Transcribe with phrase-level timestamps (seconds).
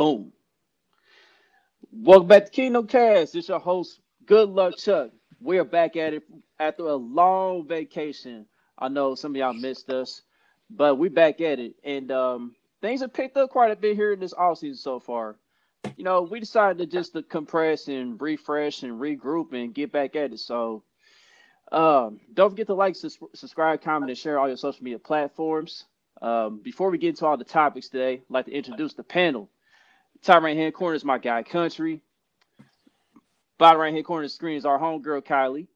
[0.00, 0.32] Boom.
[1.92, 3.34] Welcome back to Kingdom Kast.
[3.34, 5.10] It's your host, Good Luck Chuck.
[5.42, 6.22] We're back at it
[6.58, 8.46] after a long vacation.
[8.78, 10.22] I know some of y'all missed us,
[10.70, 11.74] but we're back at it.
[11.84, 15.36] And um, things have picked up quite a bit here in this offseason so far.
[15.98, 20.16] You know, we decided to just to compress and refresh and regroup and get back
[20.16, 20.38] at it.
[20.40, 20.82] So
[21.72, 25.84] um, don't forget to like, subscribe, comment, and share all your social media platforms.
[26.22, 29.50] Um, before we get into all the topics today, I'd like to introduce the panel.
[30.22, 32.02] Top right hand corner is my guy Country.
[33.58, 35.66] Bottom right hand corner of the screen is our homegirl Kylie.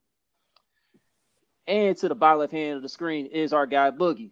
[1.67, 4.31] And to the bottom left hand of the screen is our guy Boogie.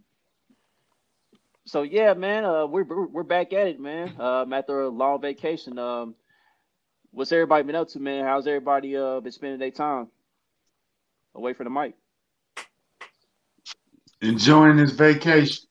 [1.64, 4.20] So yeah, man, uh, we're we're back at it, man.
[4.20, 6.14] Um, after a long vacation, um,
[7.12, 8.24] what's everybody been up to, man?
[8.24, 10.08] How's everybody uh been spending their time
[11.34, 11.94] away from the mic?
[14.20, 15.64] Enjoying this vacation.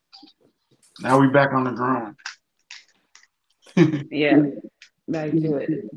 [0.99, 2.15] Now we back on the grind.
[3.75, 4.41] Yeah,
[5.07, 5.89] back to it.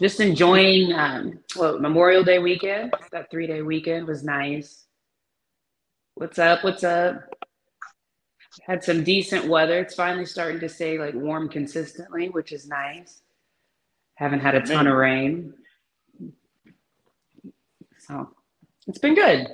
[0.00, 2.92] Just enjoying um, well Memorial Day weekend.
[3.12, 4.86] That three day weekend was nice.
[6.14, 6.64] What's up?
[6.64, 7.22] What's up?
[8.66, 9.80] Had some decent weather.
[9.80, 13.22] It's finally starting to stay like warm consistently, which is nice.
[14.14, 15.54] Haven't had a ton of rain.
[17.98, 18.30] So
[18.86, 19.48] it's been good.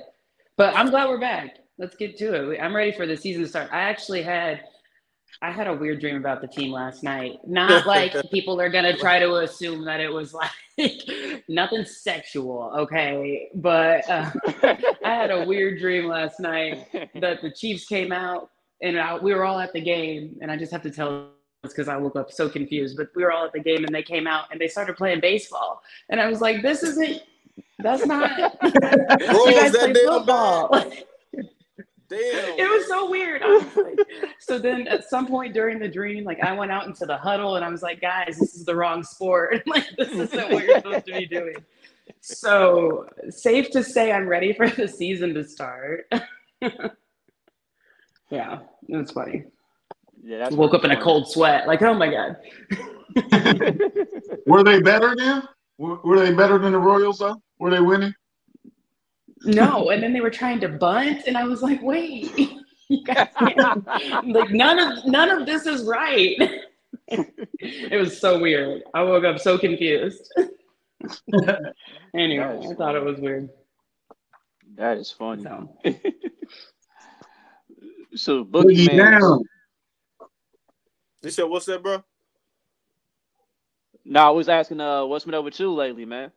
[0.55, 1.57] But I'm glad we're back.
[1.77, 2.59] Let's get to it.
[2.59, 3.69] I'm ready for the season to start.
[3.71, 4.61] I actually had
[5.41, 7.39] I had a weird dream about the team last night.
[7.47, 10.51] Not like people are gonna try to assume that it was like
[11.47, 13.49] nothing sexual, okay?
[13.55, 14.31] But uh,
[15.05, 18.49] I had a weird dream last night that the Chiefs came out
[18.81, 21.29] and I, we were all at the game, and I just have to tell
[21.63, 22.97] this because I woke up so confused.
[22.97, 25.21] But we were all at the game, and they came out and they started playing
[25.21, 27.21] baseball, and I was like, "This isn't.
[27.79, 28.37] That's not.
[28.63, 28.71] you
[29.51, 30.91] guys play football."
[32.11, 32.59] Damn.
[32.59, 33.41] It was so weird.
[33.41, 34.05] Like,
[34.37, 37.55] so then at some point during the dream, like I went out into the huddle
[37.55, 39.63] and I was like, guys, this is the wrong sport.
[39.65, 41.55] like this isn't what you're supposed to be doing.
[42.19, 46.11] So safe to say I'm ready for the season to start.
[46.61, 48.59] yeah,
[48.89, 49.45] it was funny.
[50.21, 51.65] Yeah, that's woke up in a cold sweat.
[51.65, 52.35] Like, oh my god.
[54.45, 55.43] Were they better then?
[55.77, 57.41] Were they better than the Royals though?
[57.57, 58.13] Were they winning?
[59.43, 62.31] No and then they were trying to bunt and i was like wait
[62.91, 66.35] you guys like none of none of this is right.
[67.07, 68.83] It was so weird.
[68.93, 70.31] I woke up so confused.
[72.13, 73.49] Anyway i thought it was weird.
[74.75, 75.43] That is funny.
[75.43, 75.69] So,
[78.15, 79.43] so boogie down.
[81.23, 82.03] You said what's that bro?
[84.03, 86.31] No i was asking uh what's been over with you lately man?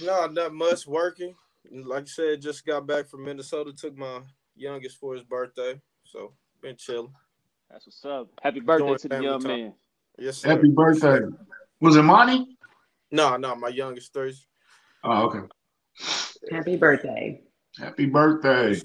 [0.00, 1.34] No not much working
[1.72, 3.72] like I said, just got back from Minnesota.
[3.72, 4.20] Took my
[4.54, 6.32] youngest for his birthday, so
[6.62, 7.12] been chilling.
[7.70, 8.28] That's what's up.
[8.42, 9.48] Happy birthday to the young time.
[9.48, 9.74] man.
[10.18, 10.50] Yes, sir.
[10.50, 11.20] Happy birthday.
[11.80, 12.56] Was it Monty?
[13.10, 14.46] No, no, my youngest Thursday.
[15.04, 15.40] Oh, okay.
[16.50, 17.42] Happy birthday.
[17.78, 18.80] Happy birthday.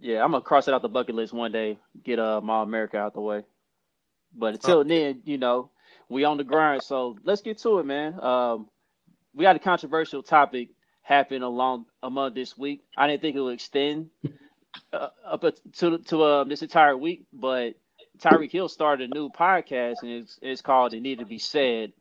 [0.00, 1.78] Yeah, I'm gonna cross it out the bucket list one day.
[2.04, 3.44] Get uh my America out the way.
[4.36, 5.70] But until then, you know,
[6.08, 6.82] we on the grind.
[6.82, 8.18] So let's get to it, man.
[8.20, 8.68] Um,
[9.34, 10.70] we got a controversial topic
[11.08, 12.82] happen along among this week.
[12.96, 14.10] I didn't think it would extend
[14.92, 15.42] uh, up
[15.78, 17.74] to to uh, this entire week, but
[18.18, 21.92] Tyreek Hill started a new podcast and it's, it's called "It Need to Be Said."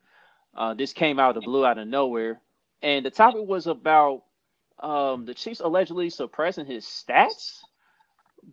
[0.55, 2.41] Uh, this came out of the blue, out of nowhere,
[2.81, 4.23] and the topic was about
[4.79, 7.59] um, the Chiefs allegedly suppressing his stats,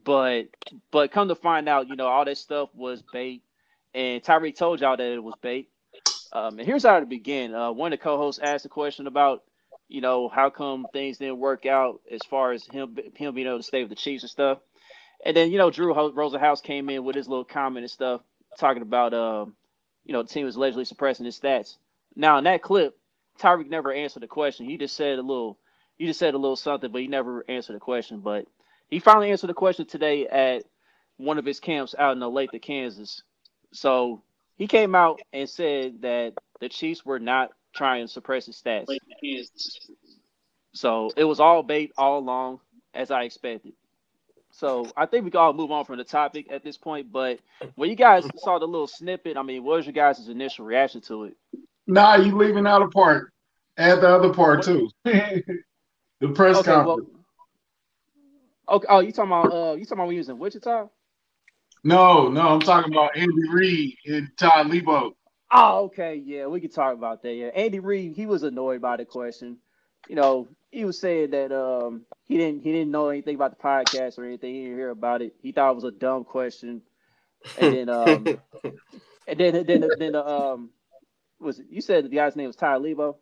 [0.04, 0.44] but
[0.92, 3.42] but come to find out, you know, all that stuff was bait,
[3.92, 5.68] and Tyreek told y'all that it was bait.
[6.32, 7.54] Um, and here's how it began.
[7.54, 9.42] Uh, one of the co-hosts asked a question about
[9.88, 13.58] you know, how come things didn't work out as far as him him being able
[13.58, 14.58] to stay with the Chiefs and stuff.
[15.24, 18.22] And then you know, Drew Rosenhaus came in with his little comment and stuff,
[18.58, 19.54] talking about um,
[20.04, 21.76] you know, the team was allegedly suppressing his stats.
[22.16, 22.96] Now in that clip,
[23.38, 24.66] Tyreek never answered the question.
[24.66, 25.58] He just said a little,
[25.96, 28.20] he just said a little something, but he never answered the question.
[28.20, 28.46] But
[28.90, 30.64] he finally answered the question today at
[31.16, 33.22] one of his camps out in Olathe, Kansas.
[33.72, 34.22] So
[34.56, 38.86] he came out and said that the Chiefs were not try and suppress his stats.
[40.72, 42.60] So it was all bait all along,
[42.94, 43.72] as I expected.
[44.50, 47.10] So I think we can all move on from the topic at this point.
[47.10, 47.40] But
[47.74, 51.00] when you guys saw the little snippet, I mean, what was your guys' initial reaction
[51.02, 51.36] to it?
[51.86, 53.32] Nah, you leaving out a part.
[53.76, 54.88] Add the other part too.
[55.04, 55.42] the
[56.34, 57.08] press okay, conference.
[58.68, 58.86] Well, okay.
[58.88, 60.88] Oh, you talking about uh you talking about we using Wichita?
[61.82, 65.12] No, no, I'm talking about Andy Reid and Todd Leabo.
[65.54, 67.34] Oh, okay, yeah, we can talk about that.
[67.34, 69.58] Yeah, Andy Reid, he was annoyed by the question.
[70.08, 73.62] You know, he was saying that um he didn't he didn't know anything about the
[73.62, 74.54] podcast or anything.
[74.54, 75.34] He didn't hear about it.
[75.42, 76.82] He thought it was a dumb question.
[77.56, 78.30] And then um
[79.26, 80.70] And then then then the um
[81.40, 83.18] was it, you said the guy's name was Ty Lebo?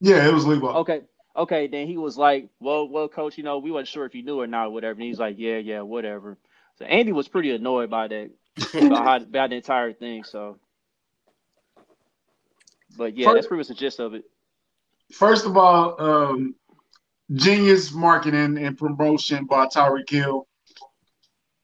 [0.00, 0.68] Yeah, it was Lebo.
[0.80, 1.02] Okay.
[1.36, 4.22] Okay, then he was like, Well, well, coach, you know, we wasn't sure if you
[4.22, 4.92] knew or not, or whatever.
[4.94, 6.38] And he's like, Yeah, yeah, whatever.
[6.76, 8.30] So Andy was pretty annoyed by that
[8.74, 10.24] about, how, about the entire thing.
[10.24, 10.58] So
[12.96, 14.24] but yeah, that's pretty much the gist of it.
[15.12, 16.54] First of all, um,
[17.34, 20.46] genius marketing and promotion by Tyreek Hill.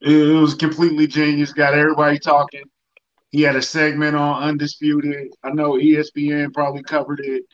[0.00, 1.52] It, it was completely genius.
[1.52, 2.64] Got everybody talking.
[3.30, 5.28] He had a segment on Undisputed.
[5.42, 7.44] I know ESPN probably covered it.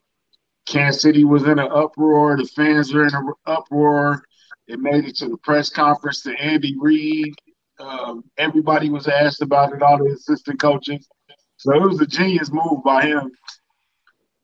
[0.66, 2.36] Kansas City was in an uproar.
[2.36, 4.22] The fans were in an uproar.
[4.66, 7.34] It made it to the press conference to Andy Reid.
[7.78, 11.08] Um, everybody was asked about it, all the assistant coaches.
[11.56, 13.30] So it was a genius move by him.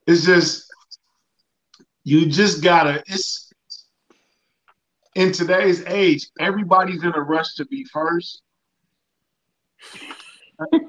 [0.06, 0.66] It's just
[2.04, 3.02] you just gotta.
[3.06, 3.52] It's
[5.14, 8.42] in today's age, everybody's in a rush to be first.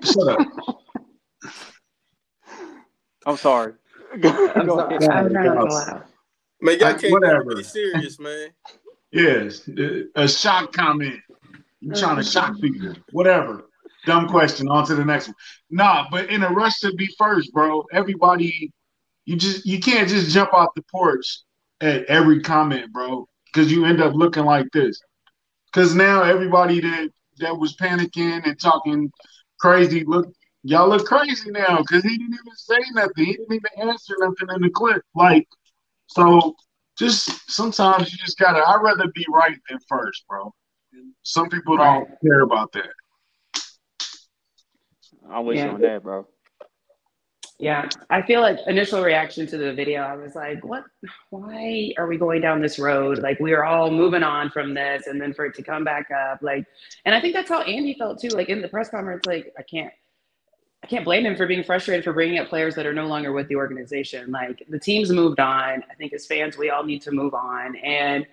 [0.03, 0.39] Shut up.
[3.25, 3.73] I'm sorry.
[4.13, 4.97] I'm sorry.
[5.07, 6.01] I'm not gonna lie.
[6.61, 7.55] Man, y'all can't whatever.
[7.55, 8.49] be serious, man.
[9.11, 9.67] Yes,
[10.15, 11.19] a shock comment.
[11.79, 12.79] You trying to shock mm-hmm.
[12.79, 13.03] people?
[13.11, 13.65] Whatever.
[14.05, 14.67] Dumb question.
[14.69, 15.35] On to the next one.
[15.69, 17.83] Nah, but in a rush to be first, bro.
[17.91, 18.71] Everybody,
[19.31, 21.39] you just you can't just jump off the porch
[21.79, 24.99] at every comment, bro, because you end up looking like this.
[25.67, 29.09] Because now everybody that that was panicking and talking
[29.57, 30.27] crazy look.
[30.63, 33.25] Y'all look crazy now because he didn't even say nothing.
[33.25, 35.01] He didn't even answer nothing in the clip.
[35.15, 35.47] Like,
[36.07, 36.53] so
[36.99, 38.59] just sometimes you just gotta.
[38.59, 40.53] I'd rather be right than first, bro.
[41.23, 42.89] Some people don't care about that.
[45.29, 45.71] I'm with you Yeah.
[45.71, 46.27] on that, bro.
[47.61, 50.83] Yeah, I feel like initial reaction to the video, I was like, "What?
[51.29, 53.19] Why are we going down this road?
[53.19, 56.09] Like we are all moving on from this, and then for it to come back
[56.09, 56.65] up, like."
[57.05, 58.29] And I think that's how Andy felt too.
[58.29, 59.93] Like in the press conference, like I can't,
[60.83, 63.31] I can't blame him for being frustrated for bringing up players that are no longer
[63.31, 64.31] with the organization.
[64.31, 65.83] Like the team's moved on.
[65.87, 68.25] I think as fans, we all need to move on, and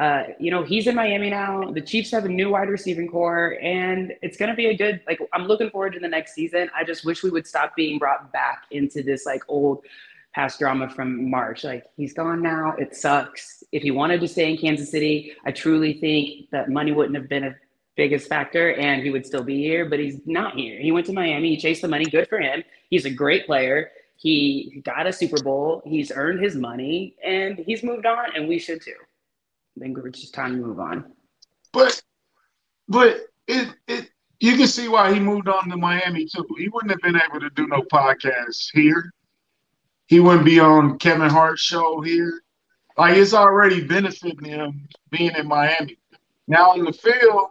[0.00, 1.70] uh, you know, he's in Miami now.
[1.72, 5.02] The Chiefs have a new wide receiving core, and it's going to be a good.
[5.06, 6.70] Like, I'm looking forward to the next season.
[6.74, 9.84] I just wish we would stop being brought back into this like old
[10.34, 11.64] past drama from March.
[11.64, 12.74] Like, he's gone now.
[12.78, 13.62] It sucks.
[13.72, 17.28] If he wanted to stay in Kansas City, I truly think that money wouldn't have
[17.28, 17.54] been a
[17.94, 19.84] biggest factor, and he would still be here.
[19.84, 20.80] But he's not here.
[20.80, 21.50] He went to Miami.
[21.50, 22.06] He chased the money.
[22.06, 22.64] Good for him.
[22.88, 23.90] He's a great player.
[24.16, 25.82] He got a Super Bowl.
[25.84, 28.94] He's earned his money, and he's moved on, and we should too.
[29.76, 31.12] I think it's just time to move on.
[31.72, 32.02] But
[32.88, 36.46] but it it you can see why he moved on to Miami too.
[36.58, 39.12] He wouldn't have been able to do no podcasts here.
[40.06, 42.42] He wouldn't be on Kevin Hart's show here.
[42.98, 45.98] Like it's already benefiting him being in Miami.
[46.48, 47.50] Now in the field,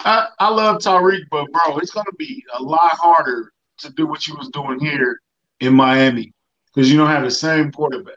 [0.00, 4.26] I, I love Tyreek, but bro, it's gonna be a lot harder to do what
[4.26, 5.20] you was doing here
[5.60, 6.32] in Miami
[6.66, 8.16] because you don't have the same quarterback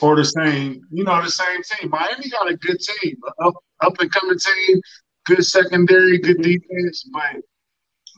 [0.00, 1.90] or the same, you know, the same team.
[1.90, 4.80] Miami got a good team, up up and coming team,
[5.26, 7.42] good secondary, good defense, but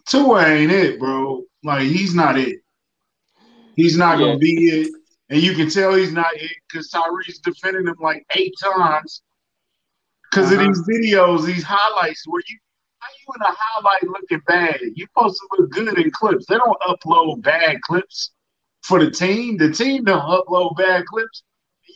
[0.09, 1.45] Tua ain't it, bro.
[1.63, 2.61] Like he's not it.
[3.75, 4.27] He's not Yeah.
[4.27, 4.93] gonna be it,
[5.31, 9.23] and you can tell he's not it because Tyreek's defending him like eight times
[10.31, 10.61] because Uh-huh.
[10.61, 12.59] of these videos, these highlights where you.
[12.99, 14.79] How you in a highlight looking bad?
[14.95, 16.47] You're supposed to look good in clips.
[16.47, 18.31] They don't upload bad clips
[18.83, 19.57] for the team.
[19.57, 21.43] The team don't upload bad clips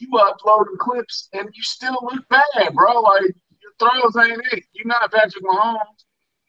[0.00, 3.00] you uploading clips and you still look bad, bro.
[3.00, 4.65] Like your throws ain't it.
[4.73, 6.05] You're not Patrick Mahomes,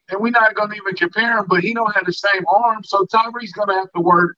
[0.10, 1.46] and we're not gonna even compare him.
[1.48, 4.38] But he don't have the same arm, so Tyreek's gonna have to work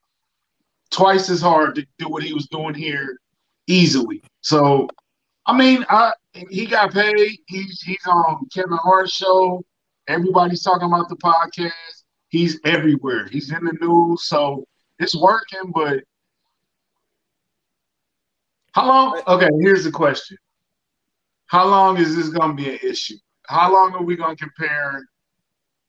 [0.91, 3.19] twice as hard to do what he was doing here
[3.67, 4.21] easily.
[4.41, 4.87] So,
[5.45, 7.39] I mean, I he got paid.
[7.47, 9.63] He's he's on Kevin Hart's show.
[10.07, 11.71] Everybody's talking about the podcast.
[12.29, 13.27] He's everywhere.
[13.27, 14.65] He's in the news, so
[14.99, 15.71] it's working.
[15.73, 16.03] But
[18.79, 19.21] how long?
[19.27, 20.37] Okay, here's the question.
[21.47, 23.15] How long is this going to be an issue?
[23.47, 25.01] How long are we going to compare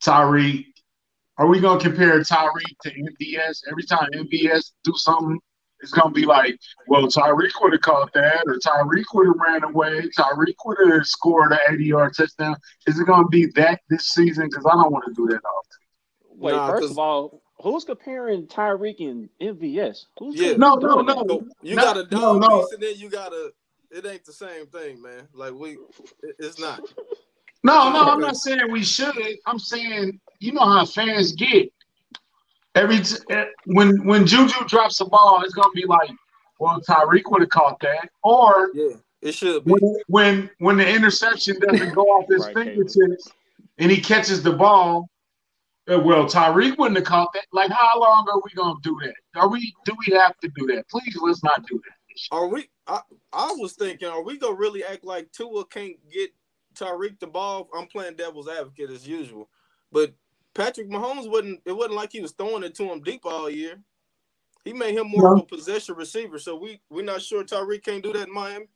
[0.02, 0.64] Tyreek?
[1.38, 3.62] Are we going to compare Tyreek to MVS?
[3.70, 5.38] Every time MVS do something,
[5.80, 9.36] it's going to be like, well, Tyreek would have caught that, or Tyreek would have
[9.38, 10.08] ran away.
[10.18, 12.56] Tyreek would have scored an 80 yard touchdown.
[12.86, 14.48] Is it going to be that this season?
[14.50, 15.78] Because I don't want to do that often.
[16.36, 20.06] Wait, Nah, first 'cause- of all, who's comparing Tyreek and MVS?
[20.18, 20.56] Who's Yeah.
[20.56, 21.24] No, no, doing no.
[21.28, 22.60] So you No, got a no, dog no.
[22.60, 23.52] piece and then you got a.
[23.90, 25.26] It ain't the same thing, man.
[25.32, 25.72] Like we,
[26.22, 26.80] it- it's not.
[27.62, 29.14] No, no, I'm not saying we should.
[29.46, 31.70] I'm saying you know how fans get.
[32.74, 36.10] Every t- eh, when when Juju drops the ball, it's gonna be like,
[36.58, 39.72] well, Tyreek would have caught that, or Yeah, it should be.
[39.72, 43.32] when when when the interception doesn't go off his Right, fingertips
[43.78, 45.10] and he catches the ball,
[45.88, 47.46] Uh, well, Tyreek wouldn't have caught that.
[47.52, 49.14] Like, how long are we gonna do that?
[49.34, 49.74] Are we?
[49.84, 50.88] Do we have to do that?
[50.88, 52.36] Please, let's not do that.
[52.36, 52.68] Are we?
[52.86, 53.00] I,
[53.32, 56.30] I was thinking, are we gonna really act like Tua can't get
[56.74, 57.68] Tyreek the ball?
[57.76, 59.48] I'm playing devil's advocate as usual,
[59.90, 60.12] but
[60.54, 61.60] Patrick Mahomes wasn't.
[61.64, 63.80] It wasn't like he was throwing it to him deep all year.
[64.64, 66.38] He made him more of a possession receiver.
[66.38, 68.66] So we we're not sure Tyreek can't do that in Miami.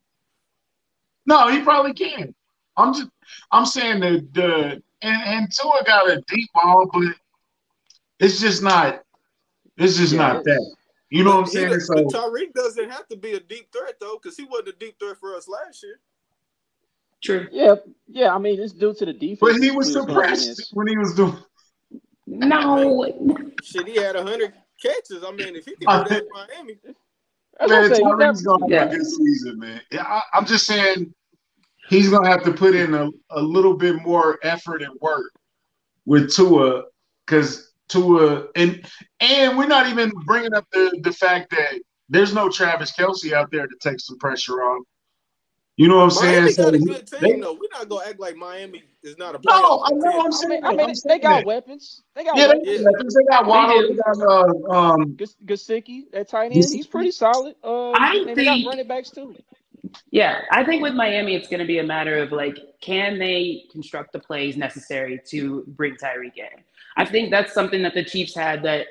[1.25, 2.33] No, he probably can.
[2.77, 3.09] I'm just,
[3.51, 7.13] I'm saying that the and and Tua got a deep ball, but
[8.19, 9.01] it's just not.
[9.77, 10.75] It's just Yeah, not it's- that.
[11.11, 11.67] You know what I'm saying?
[11.69, 14.69] either- So but Tyreek doesn't have to be a deep threat though, because he wasn't
[14.69, 15.99] a deep threat for us last year.
[17.23, 17.47] True.
[17.51, 17.75] Yeah,
[18.07, 18.33] yeah.
[18.33, 19.39] I mean, it's due to the defense.
[19.39, 21.37] but he was suppressed when he was doing.
[22.27, 23.03] No.
[23.63, 25.23] Shit, he had hundred catches.
[25.23, 26.95] I mean, if he can I do that in Miami, Man,
[27.59, 28.79] I'm Tyreek's gonna Yeah.
[28.79, 29.81] have a good season, man.
[29.91, 31.13] Yeah, I, I'm just saying
[31.89, 35.31] he's gonna have to put in a, a little bit more effort and work
[36.05, 36.83] with Tua,
[37.25, 38.85] because Tua and
[39.19, 43.51] and we're not even bringing up the the fact that there's no Travis Kelce out
[43.51, 44.83] there to take some pressure off.
[45.77, 46.43] You know what I'm saying?
[46.43, 47.53] Miami got a good team they- though.
[47.53, 49.81] We're not gonna act like Miami is not a no, I know.
[49.83, 50.27] I'm contender.
[50.27, 50.49] I saying.
[50.49, 51.45] mean, I mean, I'm they got that.
[51.45, 52.03] weapons.
[52.15, 52.65] They got Yeah, weapons.
[52.65, 53.13] they, got weapons.
[53.15, 53.87] they got Waddle.
[53.89, 55.15] They got uh, um.
[55.15, 57.55] Gas- Gesicki, that tight end, he's pretty solid.
[57.61, 59.35] Uh, I and they got think- running backs too.
[60.11, 63.65] Yeah, I think with Miami, it's going to be a matter of like, can they
[63.71, 66.63] construct the plays necessary to bring Tyreek in?
[66.97, 68.87] I think that's something that the Chiefs had that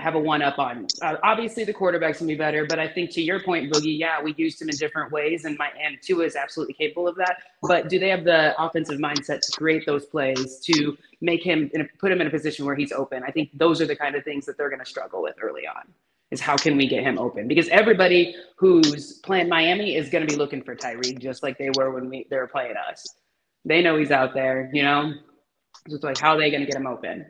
[0.00, 0.86] have a one up on.
[1.02, 4.22] Uh, obviously, the quarterback's to be better, but I think to your point, Boogie, yeah,
[4.22, 7.36] we used him in different ways, and my and Tua is absolutely capable of that.
[7.62, 12.10] But do they have the offensive mindset to create those plays to make him put
[12.10, 13.22] him in a position where he's open?
[13.26, 15.66] I think those are the kind of things that they're going to struggle with early
[15.66, 15.92] on.
[16.30, 17.48] Is how can we get him open?
[17.48, 21.70] Because everybody who's playing Miami is going to be looking for Tyreek, just like they
[21.70, 23.04] were when we they were playing us.
[23.64, 25.14] They know he's out there, you know.
[25.90, 27.26] Just like how are they going to get him open?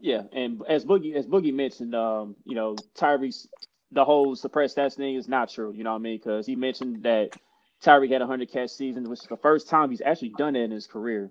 [0.00, 3.48] Yeah, and as Boogie as Boogie mentioned, um, you know, Tyreek's
[3.92, 5.72] the whole suppressed stats thing is not true.
[5.74, 6.18] You know what I mean?
[6.18, 7.32] Because he mentioned that
[7.84, 10.60] Tyreek had a hundred catch season, which is the first time he's actually done that
[10.62, 11.30] in his career,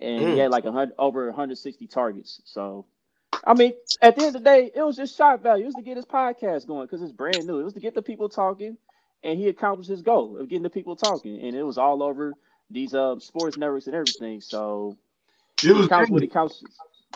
[0.00, 0.38] and he Mm.
[0.38, 2.42] had like hundred over 160 targets.
[2.44, 2.86] So,
[3.44, 5.64] I mean, at the end of the day, it was just shot value.
[5.64, 7.60] It was to get his podcast going because it's brand new.
[7.60, 8.76] It was to get the people talking,
[9.22, 12.36] and he accomplished his goal of getting the people talking, and it was all over
[12.70, 14.40] these uh sports networks and everything.
[14.40, 14.98] So
[15.62, 16.64] It was counts what he counts.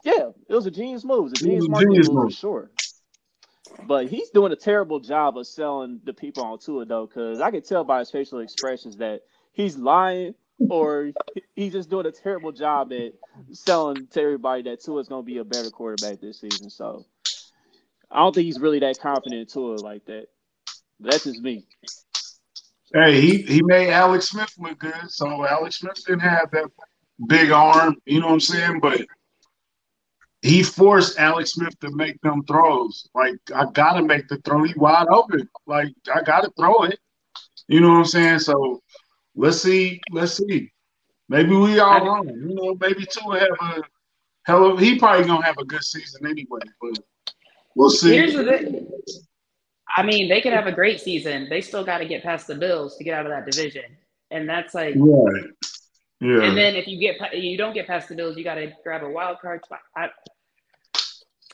[0.05, 1.19] Yeah, it was a genius move.
[1.19, 2.71] It was a It was genius a genius move for sure.
[3.83, 7.51] But he's doing a terrible job of selling the people on Tua though, because I
[7.51, 11.11] can tell by his facial expressions that he's lying or
[11.55, 13.13] he's just doing a terrible job at
[13.53, 16.71] selling to everybody that Tua's gonna be a better quarterback this season.
[16.71, 17.05] So
[18.11, 20.27] I don't think he's really that confident in Tua like that.
[21.01, 21.67] But that's just me.
[22.93, 25.11] Hey, he, he made Alex Smith look good.
[25.11, 26.71] So Alex Smith didn't have that
[27.27, 28.81] big arm, you know what I'm saying?
[28.81, 29.05] But
[30.43, 33.09] he forced Alex Smith to make them throws.
[33.15, 34.63] Like, I gotta make the throw.
[34.63, 35.49] He wide open.
[35.67, 36.99] Like, I gotta throw it.
[37.67, 38.41] You know what I'm saying?
[38.41, 38.83] So
[39.37, 40.01] let's see.
[40.11, 40.73] Let's see.
[41.29, 42.29] Maybe we all wrong.
[42.29, 43.83] You know, maybe Tua will have a
[44.45, 46.99] hell of he probably gonna have a good season anyway, but
[47.75, 48.13] we'll see.
[48.13, 48.89] Here's the thing.
[49.97, 51.49] I mean, they could have a great season.
[51.49, 53.85] They still got to get past the Bills to get out of that division,
[54.31, 54.95] and that's like.
[54.97, 55.45] Right.
[56.21, 56.43] Yeah.
[56.43, 59.03] And then if you get you don't get past the Bills, you got to grab
[59.03, 59.81] a wild card spot.
[59.97, 60.09] I,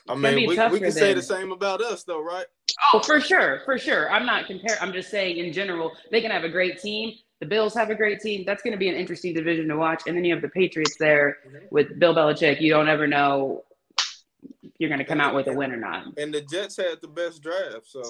[0.07, 2.45] I mean, we, we can say than- the same about us though, right?
[2.93, 4.11] oh, for sure, for sure.
[4.11, 4.79] I'm not comparing.
[4.81, 7.13] I'm just saying in general, they can have a great team.
[7.41, 8.43] The Bills have a great team.
[8.45, 10.03] That's going to be an interesting division to watch.
[10.05, 11.65] And then you have the Patriots there mm-hmm.
[11.71, 12.61] with Bill Belichick.
[12.61, 13.63] You don't ever know
[13.97, 16.05] if you're going to come out with a win or not.
[16.17, 18.03] And the Jets had the best draft, so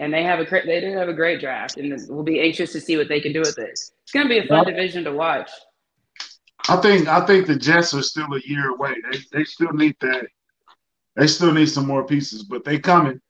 [0.00, 2.72] And they have a cra- they do have a great draft, and we'll be anxious
[2.72, 3.70] to see what they can do with it.
[3.70, 5.50] It's going to be a fun division to watch.
[6.68, 8.94] I think I think the Jets are still a year away.
[9.10, 10.26] They they still need that.
[11.14, 13.20] They still need some more pieces, but they coming.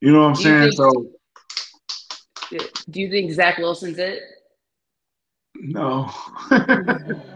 [0.00, 0.62] You know what I'm Do you saying?
[0.62, 1.10] think- So
[2.50, 4.20] Do you think Zach Wilson's it?
[5.54, 6.10] no.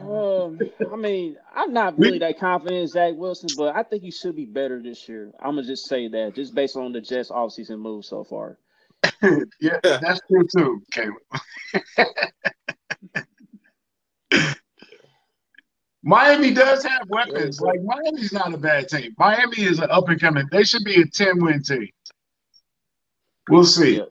[0.04, 0.61] Um,
[0.92, 4.37] I mean, I'm not really that confident in Zach Wilson, but I think he should
[4.37, 5.33] be better this year.
[5.40, 8.59] I'm gonna just say that, just based on the Jets offseason moves so far.
[9.61, 11.23] yeah, that's true too, Caleb.
[16.04, 17.61] Miami does have weapons.
[17.61, 19.14] Like Miami's not a bad team.
[19.18, 20.47] Miami is an up and coming.
[20.52, 21.88] They should be a 10 win team.
[23.49, 23.97] We'll see.
[23.97, 24.04] Yeah.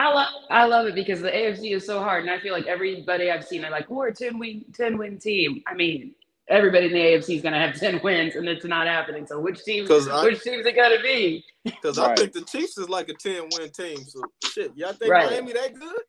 [0.00, 2.66] I love I love it because the AFC is so hard, and I feel like
[2.66, 5.62] everybody I've seen they're like, we're a 10 win 10 win team.
[5.66, 6.14] I mean,
[6.48, 9.26] everybody in the AFC is gonna have 10 wins, and it's not happening.
[9.26, 11.44] So which team 'Cause I- which team is it gonna be?
[11.64, 13.98] because I think the Chiefs is like a ten win team.
[14.04, 15.30] So shit, y'all think Right.
[15.30, 16.02] Miami that good?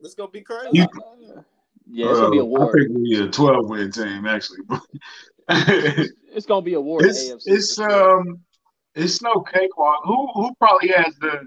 [0.00, 0.70] It's gonna be crazy.
[0.72, 1.44] You-
[1.86, 2.62] Yeah, it's gonna be a war.
[2.62, 4.58] Uh, I think we a twelve win team actually.
[5.48, 7.04] it's gonna be a war.
[7.04, 8.40] It's AFC it's um
[8.96, 10.00] it's no cakewalk.
[10.04, 11.46] Who who probably has the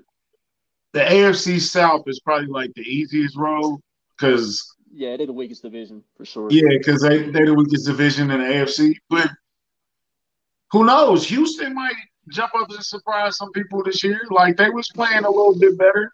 [0.97, 3.79] the AFC South is probably like the easiest road
[4.17, 6.47] because yeah, they're the weakest division for sure.
[6.49, 8.95] Yeah, because they they're the weakest division in the AFC.
[9.07, 9.29] But
[10.71, 11.27] who knows?
[11.27, 11.93] Houston might
[12.29, 14.21] jump up and surprise some people this year.
[14.31, 16.11] Like they was playing a little bit better.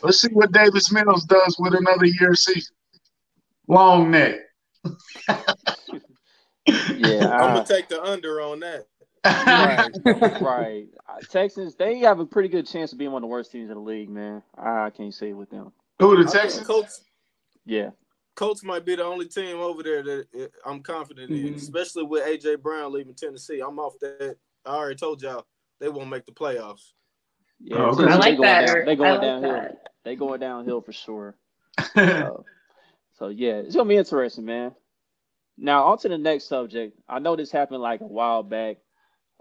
[0.00, 2.76] Let's see what Davis Mills does with another year season.
[3.66, 4.36] Long neck.
[6.66, 8.86] yeah, I'm gonna take the under on that.
[9.24, 9.90] Right,
[10.40, 10.86] right.
[11.08, 13.70] Uh, Texans, they have a pretty good chance of being one of the worst teams
[13.70, 14.42] in the league, man.
[14.56, 15.72] I can't say it with them.
[15.98, 16.66] Who the Texans?
[16.66, 17.04] Colts.
[17.66, 17.90] Yeah.
[18.34, 21.48] Colts might be the only team over there that I'm confident mm-hmm.
[21.48, 23.60] in, especially with AJ Brown leaving Tennessee.
[23.60, 24.36] I'm off that.
[24.64, 25.44] I already told y'all
[25.78, 26.92] they won't make the playoffs.
[27.60, 28.04] Yeah, oh, okay.
[28.04, 28.66] I like that.
[28.66, 29.52] Down, they going like downhill.
[29.52, 29.88] That.
[30.04, 31.36] They going downhill for sure.
[31.94, 32.44] so,
[33.18, 34.74] so yeah, it's gonna be interesting, man.
[35.58, 36.98] Now on to the next subject.
[37.08, 38.78] I know this happened like a while back,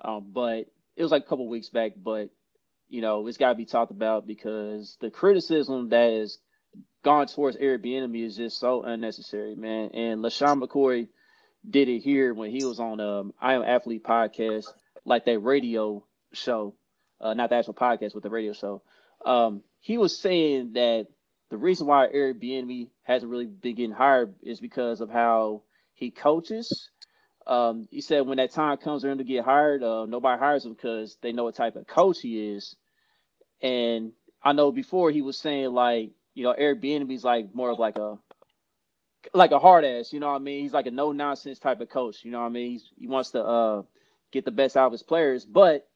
[0.03, 0.65] um, but
[0.95, 1.93] it was like a couple weeks back.
[1.97, 2.29] But
[2.87, 6.39] you know, it's got to be talked about because the criticism that is
[7.03, 9.91] gone towards Bieniemy is just so unnecessary, man.
[9.93, 11.07] And LeSean McCoy
[11.67, 14.67] did it here when he was on um I Am Athlete podcast,
[15.05, 16.03] like that radio
[16.33, 16.75] show,
[17.21, 18.81] uh, not the actual podcast, but the radio show.
[19.25, 21.07] Um, he was saying that
[21.49, 25.63] the reason why Bieniemy hasn't really been getting hired is because of how
[25.93, 26.89] he coaches.
[27.47, 30.65] Um, he said when that time comes for him to get hired, uh, nobody hires
[30.65, 32.75] him because they know what type of coach he is.
[33.61, 34.11] And
[34.43, 38.17] I know before he was saying like you know, Bieniemy's like more of like a
[39.33, 40.63] like a hard ass, you know what I mean?
[40.63, 42.71] He's like a no nonsense type of coach, you know what I mean?
[42.71, 43.81] He's, he wants to uh
[44.31, 45.87] get the best out of his players, but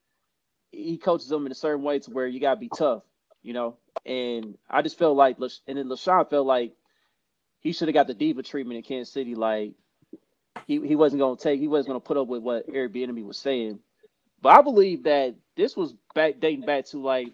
[0.71, 3.03] he coaches them in a certain way to where you gotta be tough,
[3.41, 3.77] you know.
[4.05, 6.73] And I just felt like, and then LeSean felt like
[7.59, 9.35] he should have got the diva treatment in Kansas City.
[9.35, 9.75] Like
[10.67, 13.37] he, he wasn't gonna take, he wasn't gonna put up with what Eric Bieniemy was
[13.39, 13.79] saying.
[14.41, 17.33] But I believe that this was back dating back to like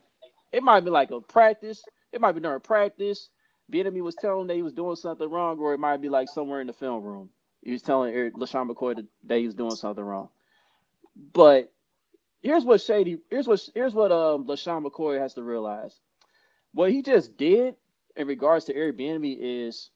[0.51, 3.29] it might be like a practice it might be during practice.
[3.71, 6.61] Bieniemy was telling that he was doing something wrong, or it might be like somewhere
[6.61, 7.29] in the film room.
[7.63, 10.29] He was telling Eric LeSean McCoy that he was doing something wrong.
[11.33, 11.71] But
[12.41, 15.99] here's what Shady, here's what here's what um LeSean McCoy has to realize.
[16.73, 17.75] What he just did
[18.17, 19.91] in regards to Eric Bieniemy is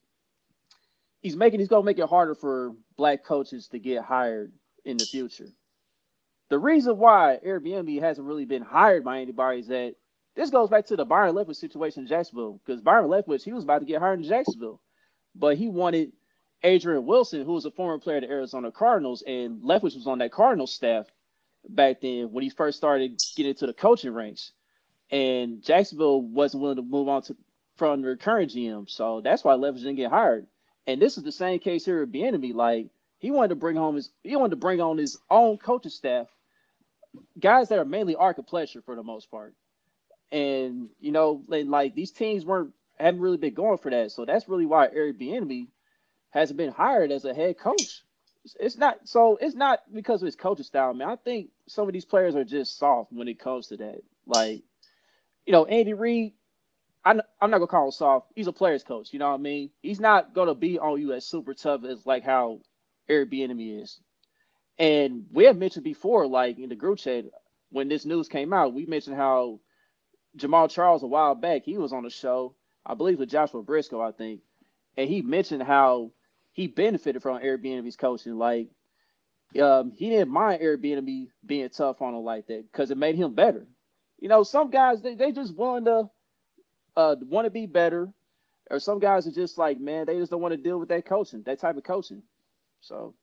[1.24, 4.52] he's making he's gonna make it harder for black coaches to get hired
[4.86, 5.48] in the future.
[6.50, 9.96] The reason why Bieniemy hasn't really been hired by anybody is that
[10.36, 13.64] this goes back to the Byron Leftwich situation in Jacksonville because Byron Leftwich, he was
[13.64, 14.82] about to get hired in Jacksonville,
[15.34, 16.12] but he wanted
[16.62, 20.20] Adrian Wilson, who was a former player of the Arizona Cardinals, and Leftwich was on
[20.20, 21.08] that Cardinals staff
[21.70, 24.52] back then when he first started getting into the coaching ranks.
[25.12, 27.38] And Jacksonville wasn't willing to move on to
[27.78, 30.48] from the current GM, so that's why Leftwich didn't get hired.
[30.88, 32.54] And this is the same case here with Bieniemy.
[32.54, 32.88] Like
[33.20, 36.28] he wanted to bring home his, he wanted to bring on his own coaching staff,
[37.40, 39.54] guys that are mainly architecture for the most part.
[40.32, 44.12] And you know, like these teams weren't haven't really been going for that.
[44.12, 45.68] So that's really why Eric Bieniemy
[46.32, 48.04] hasn't been hired as a head coach.
[48.60, 49.38] It's not so.
[49.40, 51.08] It's not because of his coaching style, man.
[51.08, 54.02] I think some of these players are just soft when it comes to that.
[54.26, 54.64] Like,
[55.46, 56.34] you know, Andy Reid.
[57.06, 58.32] I'm, not gonna call him soft.
[58.36, 59.12] He's a player's coach.
[59.12, 59.70] You know what I mean?
[59.82, 62.62] He's not gonna be on you as super tough as like how
[63.10, 64.00] Bieniemy is.
[64.80, 67.26] And we have mentioned before, like in the group chat,
[67.70, 69.60] when this news came out, we mentioned how
[70.38, 71.64] Jamaal Charles a while back.
[71.66, 74.42] He was on the show, I believe, with Joshua Briscoe, I think,
[74.98, 76.12] and he mentioned how
[76.54, 78.38] he benefited from Bieniemy's coaching.
[78.38, 78.70] Like,
[79.62, 83.34] um, he didn't mind Bieniemy being tough on him like that because it made him
[83.36, 83.68] better.
[84.20, 86.10] You know, some guys they, they just want to
[86.96, 88.10] uh, want to be better,
[88.70, 91.06] or some guys are just like, man, they just don't want to deal with that
[91.06, 92.24] coaching, that type of coaching.
[92.82, 93.14] So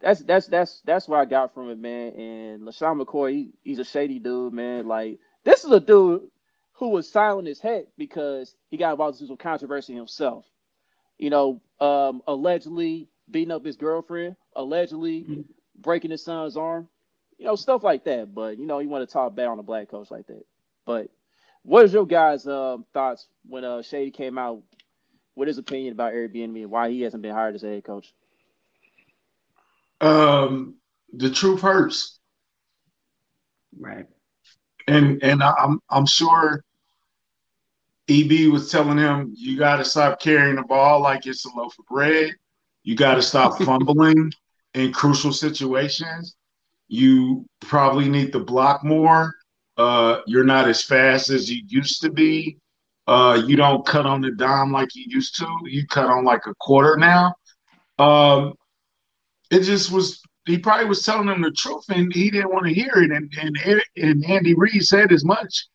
[0.00, 2.12] that's that's that's that's what I got from it, man.
[2.14, 4.86] And LeSean McCoy, he, he's a shady dude, man.
[4.86, 6.22] Like this is a dude
[6.72, 10.44] who was silent as heck because he got involved in some controversy himself.
[11.18, 15.40] You know, um, allegedly beating up his girlfriend, allegedly mm-hmm.
[15.80, 16.88] breaking his son's arm,
[17.38, 18.32] you know, stuff like that.
[18.34, 20.46] But you know, you want to talk bad on a black coach like that.
[20.86, 21.10] But
[21.68, 24.62] what is your guys' um, thoughts when uh, Shady came out
[25.36, 27.84] with his opinion about Eric Bieniemy and why he hasn't been hired as a head
[27.84, 28.12] coach?
[30.00, 30.76] Um,
[31.12, 32.18] the truth hurts.
[33.78, 34.06] Right
[34.88, 36.64] and and I'm I'm sure
[38.08, 41.78] EB was telling him you got to stop carrying the ball like it's a loaf
[41.78, 42.32] of bread.
[42.82, 44.32] You got to stop fumbling
[44.74, 46.34] in crucial situations.
[46.88, 49.34] You probably need to block more.
[49.78, 52.58] Uh, you're not as fast as you used to be.
[53.06, 55.46] Uh, you don't cut on the dime like you used to.
[55.64, 57.32] You cut on like a quarter now.
[57.98, 58.54] Um,
[59.50, 60.20] it just was.
[60.46, 63.12] He probably was telling them the truth, and he didn't want to hear it.
[63.12, 65.68] And and and Andy Reid said as much.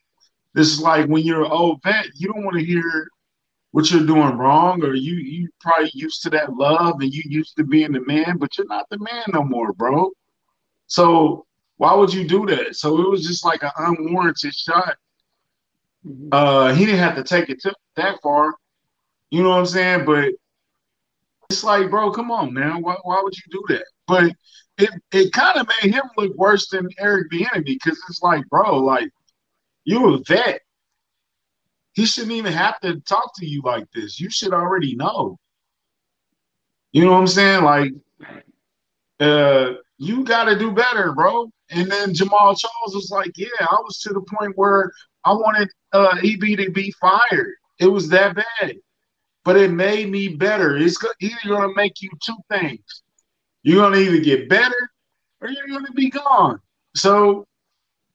[0.53, 3.07] This is like when you're an old vet, you don't want to hear
[3.71, 7.55] what you're doing wrong, or you you probably used to that love and you used
[7.55, 10.11] to being the man, but you're not the man no more, bro.
[10.87, 11.45] So
[11.77, 12.75] why would you do that?
[12.75, 14.95] So it was just like an unwarranted shot.
[16.05, 16.29] Mm-hmm.
[16.31, 18.53] Uh, he didn't have to take it to that far.
[19.31, 20.05] You know what I'm saying?
[20.05, 20.33] But
[21.49, 22.81] it's like, bro, come on, man.
[22.81, 23.86] Why, why would you do that?
[24.07, 24.31] But
[24.77, 28.77] it it kind of made him look worse than Eric Bieniemy because it's like, bro,
[28.77, 29.09] like
[29.86, 30.62] you a vet.
[31.93, 34.19] He shouldn't even have to talk to you like this.
[34.19, 35.38] You should already know.
[36.91, 37.63] You know what I'm saying?
[37.63, 37.91] Like,
[39.19, 41.51] uh, you got to do better, bro.
[41.73, 44.91] And then Jamaal Charles was like, yeah, I was to the point where
[45.25, 47.53] I wanted uh, EB to be fired.
[47.79, 48.75] It was that bad.
[49.43, 50.77] But it made me better.
[50.77, 53.03] It's either going to make you two things.
[53.63, 54.89] You're going to either get better
[55.41, 56.59] or you're going to be gone.
[56.95, 57.45] So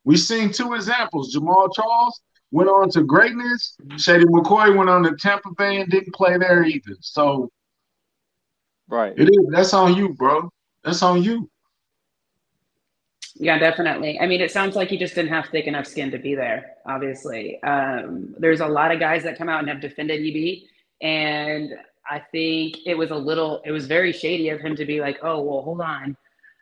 [0.09, 1.35] We've seen two examples.
[1.35, 3.77] Jamaal Charles went on to greatness.
[3.99, 6.97] Shady McCoy went on to Tampa Bay and didn't play there either.
[7.01, 7.51] So,
[8.89, 9.47] right, it is.
[9.51, 10.49] That's on you, bro.
[10.83, 11.51] That's on you.
[13.39, 14.19] Yeah, definitely.
[14.21, 16.73] I mean, it sounds like you just didn't have thick enough skin to be there.
[16.87, 20.63] Obviously, um, there's a lot of guys that come out and have defended EB,
[21.03, 21.75] and
[22.11, 23.63] I think it was a little.
[23.65, 26.17] It was very shady of him to be like, "Oh, well, hold on."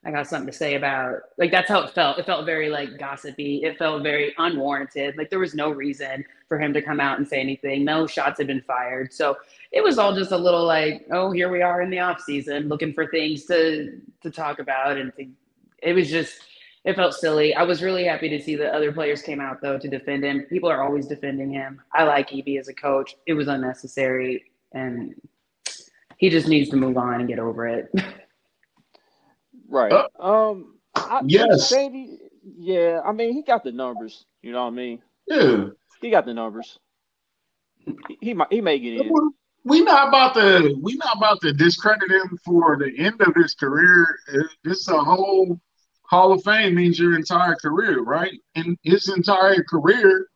[0.04, 2.18] I got something to say about like that's how it felt.
[2.18, 3.64] It felt very like gossipy.
[3.64, 5.16] It felt very unwarranted.
[5.16, 7.84] Like there was no reason for him to come out and say anything.
[7.84, 9.12] No shots had been fired.
[9.12, 9.36] So
[9.72, 12.68] it was all just a little like, oh, here we are in the off season
[12.68, 15.26] looking for things to to talk about and to,
[15.82, 16.38] it was just
[16.86, 17.54] it felt silly.
[17.54, 20.42] I was really happy to see that other players came out though to defend him.
[20.42, 21.82] People are always defending him.
[21.92, 23.16] I like EB as a coach.
[23.26, 25.14] It was unnecessary and
[26.16, 27.92] he just needs to move on and get over it.
[29.68, 29.92] Right.
[29.92, 30.74] Uh, um.
[30.94, 31.68] I, yes.
[31.68, 32.18] Shady,
[32.56, 33.00] yeah.
[33.04, 34.24] I mean, he got the numbers.
[34.42, 35.02] You know what I mean?
[35.26, 35.64] Yeah.
[36.00, 36.78] He got the numbers.
[37.78, 38.52] He, he might.
[38.52, 39.12] He may get in.
[39.64, 40.78] We not about to.
[40.80, 44.06] We not about to discredit him for the end of his career.
[44.64, 45.60] It's a whole
[46.08, 48.32] Hall of Fame means your entire career, right?
[48.54, 50.28] In his entire career,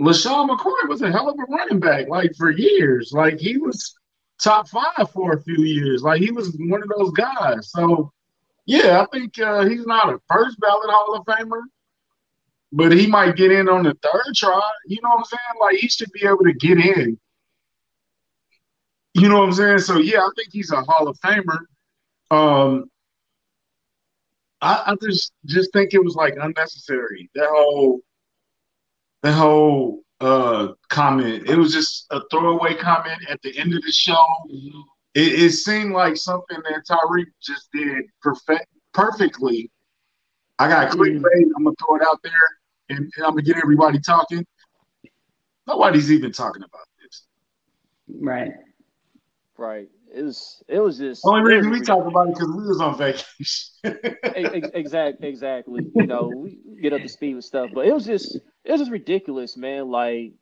[0.00, 3.10] LeSean McCoy was a hell of a running back, like for years.
[3.12, 3.94] Like he was
[4.40, 6.02] top five for a few years.
[6.02, 7.70] Like he was one of those guys.
[7.70, 8.12] So
[8.66, 11.62] yeah, I think uh, he's not a first ballot Hall of Famer,
[12.70, 14.70] but he might get in on the third try.
[14.86, 15.60] You know what I'm saying?
[15.60, 17.18] Like he should be able to get in.
[19.14, 19.78] You know what I'm saying?
[19.78, 21.58] So yeah, I think he's a Hall of Famer.
[22.30, 22.90] Um,
[24.60, 27.30] I, I just just think it was like unnecessary.
[27.34, 28.00] That whole
[29.22, 31.48] that whole uh comment.
[31.48, 34.24] It was just a throwaway comment at the end of the show.
[34.50, 34.80] Mm-hmm.
[35.14, 39.70] It, it, seemed like something that Tyreek just did perfect perfectly.
[40.58, 41.00] I got mm-hmm.
[41.00, 41.50] clickbait.
[41.56, 42.32] I'm gonna throw it out there,
[42.90, 44.44] and, and I'm gonna get everybody talking.
[45.66, 47.22] Nobody's even talking about this.
[48.08, 48.52] Right.
[49.56, 49.88] Right.
[50.18, 50.62] It was.
[50.66, 51.22] It was just.
[51.24, 54.72] Only reason we talk about it because we was on vacation.
[54.74, 55.28] exactly.
[55.28, 55.86] Exactly.
[55.94, 58.34] You know, we get up to speed with stuff, but it was just.
[58.64, 59.88] It was just ridiculous, man.
[59.90, 60.32] Like,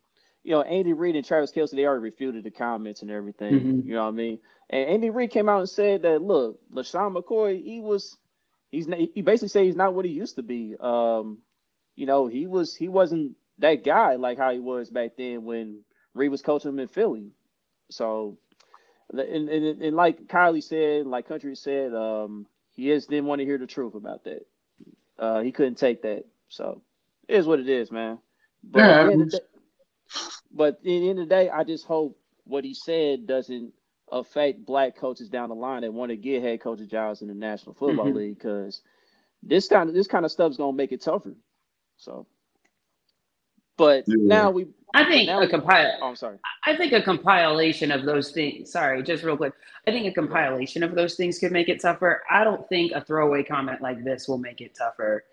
[0.43, 3.53] you know, Andy Reid and Travis Kelce, they already refuted the comments and everything.
[3.53, 3.89] Mm-hmm.
[3.89, 4.39] You know what I mean?
[4.71, 8.17] And Andy Reid came out and said that, look, LeSean McCoy, he was,
[8.71, 10.77] he's, he basically said he's not what he used to be.
[10.79, 11.39] Um,
[11.97, 15.83] you know, he was, he wasn't that guy like how he was back then when
[16.15, 17.33] Reid was coaching him in Philly.
[17.91, 18.39] So,
[19.11, 23.45] and, and, and like Kylie said, like Country said, um, he just didn't want to
[23.45, 24.47] hear the truth about that.
[25.19, 26.25] Uh, he couldn't take that.
[26.49, 26.83] So
[27.29, 28.19] it is what it is, man.
[28.63, 29.11] But yeah.
[29.11, 29.39] At day,
[30.53, 33.73] but at the end of the day, I just hope what he said doesn't
[34.11, 37.35] affect black coaches down the line that want to get head coaching jobs in the
[37.35, 38.17] National Football mm-hmm.
[38.17, 38.83] League because
[39.43, 41.35] this kind of this kind of stuff's gonna make it tougher.
[41.97, 42.27] So,
[43.77, 44.17] but yeah.
[44.19, 45.99] now we I think a compile.
[46.01, 46.39] Oh, I'm sorry.
[46.65, 48.73] I think a compilation of those things.
[48.73, 49.53] Sorry, just real quick.
[49.87, 52.23] I think a compilation of those things could make it tougher.
[52.31, 55.25] I don't think a throwaway comment like this will make it tougher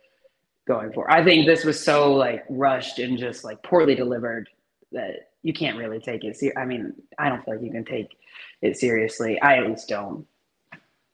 [0.68, 1.10] going for.
[1.10, 4.50] I think this was so like rushed and just like poorly delivered
[4.92, 6.38] that you can't really take it.
[6.58, 8.18] I mean, I don't feel like you can take
[8.62, 9.40] it seriously.
[9.42, 10.26] I at least don't.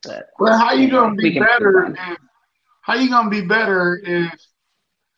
[0.02, 1.94] But well, how you gonna be better?
[1.94, 2.18] If,
[2.82, 4.34] how you gonna be better if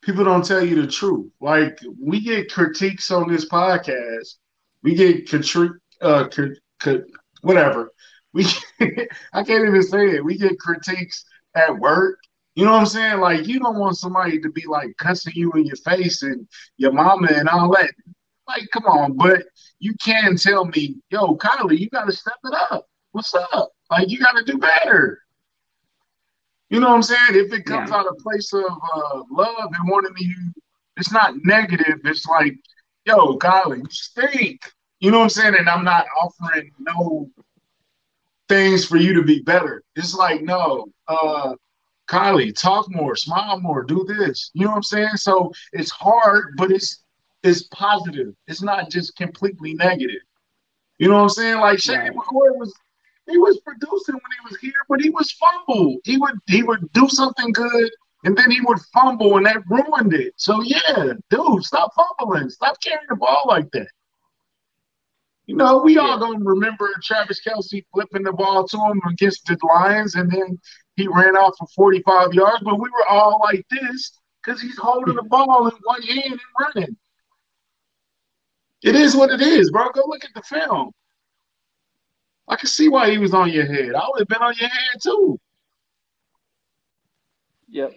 [0.02, 1.32] people don't tell you the truth.
[1.40, 4.36] Like we get critiques on this podcast,
[4.84, 7.04] we get contri- uh, co- co-
[7.42, 7.92] whatever.
[8.34, 8.46] We
[9.34, 10.26] I can't even say it.
[10.26, 12.20] We get critiques at work.
[12.56, 13.20] You know what I'm saying?
[13.20, 16.92] Like you don't want somebody to be like cussing you in your face and your
[16.92, 17.92] mama and all that.
[18.48, 19.44] Like, come on, but
[19.80, 22.86] you can tell me, yo, Kylie, you got to step it up.
[23.12, 23.72] What's up?
[23.90, 25.20] Like, you got to do better.
[26.72, 27.20] You know what I'm saying?
[27.32, 27.98] If it comes yeah.
[27.98, 30.54] out of place of uh, love and wanting you,
[30.96, 32.00] it's not negative.
[32.06, 32.56] It's like,
[33.06, 34.72] yo, Kylie, you stink.
[35.02, 35.56] You know what I'm saying?
[35.56, 37.30] And I'm not offering no
[38.48, 39.84] things for you to be better.
[39.98, 41.56] It's like, no, uh,
[42.08, 44.50] Kylie, talk more, smile more, do this.
[44.54, 45.18] You know what I'm saying?
[45.18, 47.04] So it's hard, but it's
[47.44, 48.34] it's positive.
[48.48, 50.22] It's not just completely negative.
[51.00, 51.60] You know what I'm saying?
[51.60, 52.12] Like Shady right.
[52.12, 52.74] McCoy was
[53.32, 55.98] he was producing when he was here, but he was fumble.
[56.04, 57.90] He would he would do something good
[58.24, 60.34] and then he would fumble and that ruined it.
[60.38, 62.50] So yeah, dude, stop fumbling.
[62.50, 63.88] Stop carrying the ball like that.
[65.48, 69.58] You know, we all don't remember Travis Kelce flipping the ball to him against the
[69.64, 70.60] Lions and then
[70.96, 74.12] he ran off for 45 yards, but we were all like this
[74.44, 76.98] because he's holding the ball in one hand and running.
[78.84, 79.90] It is what it is, bro.
[79.90, 80.92] Go look at the film.
[82.48, 83.94] I can see why he was on your head.
[83.96, 85.40] I would have been on your head too.
[87.70, 87.94] Yep.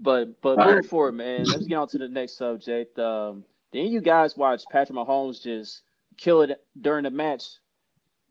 [0.00, 0.84] But but moving right.
[0.84, 2.98] forward, man, let's get on to the next subject.
[2.98, 5.82] Um, then you guys watch Patrick Mahomes just
[6.16, 7.44] kill it during the match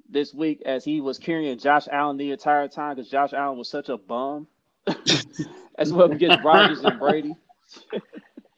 [0.09, 3.69] this week as he was carrying Josh Allen the entire time because Josh Allen was
[3.69, 4.47] such a bum.
[5.77, 7.35] as well against Rodgers and Brady.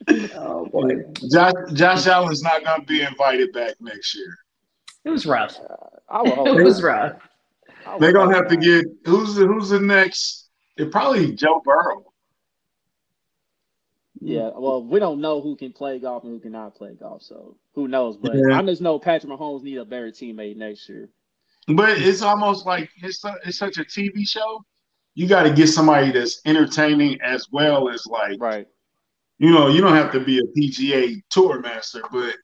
[0.35, 4.37] oh boy, Josh, Josh Allen's not going to be invited back next year.
[5.05, 5.57] It was rough.
[5.57, 7.17] Uh, it was rough.
[7.99, 10.49] They're gonna have to get who's the, who's the next?
[10.77, 12.05] It probably Joe Burrow.
[14.19, 17.55] Yeah, well, we don't know who can play golf and who cannot play golf, so
[17.75, 18.17] who knows?
[18.17, 18.57] But yeah.
[18.57, 21.09] I just know Patrick Mahomes need a better teammate next year.
[21.67, 24.63] But it's almost like it's a, it's such a TV show.
[25.15, 28.67] You got to get somebody that's entertaining as well as like right.
[29.39, 32.35] You know, you don't have to be a PGA Tour master, but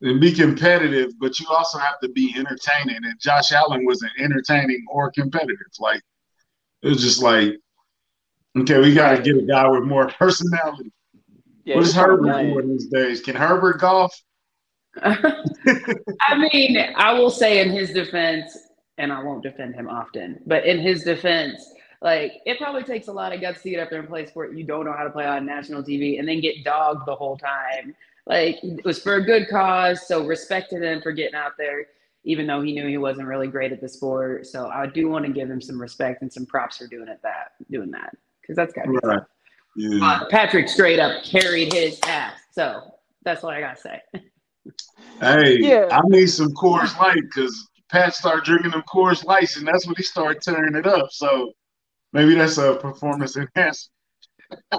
[0.00, 2.96] and be competitive, but you also have to be entertaining.
[2.96, 5.56] And Josh Allen wasn't entertaining or competitive.
[5.78, 6.02] Like
[6.82, 7.54] it was just like,
[8.56, 10.92] okay, we got to get a guy with more personality.
[11.64, 13.20] Yeah, what is Herbert doing these days?
[13.20, 14.14] Can Herbert golf?
[15.02, 18.56] I mean, I will say in his defense,
[18.96, 23.12] and I won't defend him often, but in his defense, like it probably takes a
[23.12, 25.10] lot of guts to get up there and play sport you don't know how to
[25.10, 27.94] play on national TV and then get dogged the whole time.
[28.28, 31.86] Like it was for a good cause, so respected him for getting out there,
[32.24, 34.46] even though he knew he wasn't really great at the sport.
[34.46, 37.20] So I do want to give him some respect and some props for doing it
[37.22, 39.22] that doing that because that's got to right.
[39.76, 40.04] Yeah.
[40.04, 42.34] Uh, Patrick straight up carried his ass.
[42.52, 44.00] So that's what I gotta say.
[45.20, 45.88] Hey, yeah.
[45.90, 49.96] I need some Coors Light because Pat started drinking them Coors Lights, and that's when
[49.96, 51.08] he started tearing it up.
[51.10, 51.52] So
[52.12, 53.90] maybe that's a performance enhancement.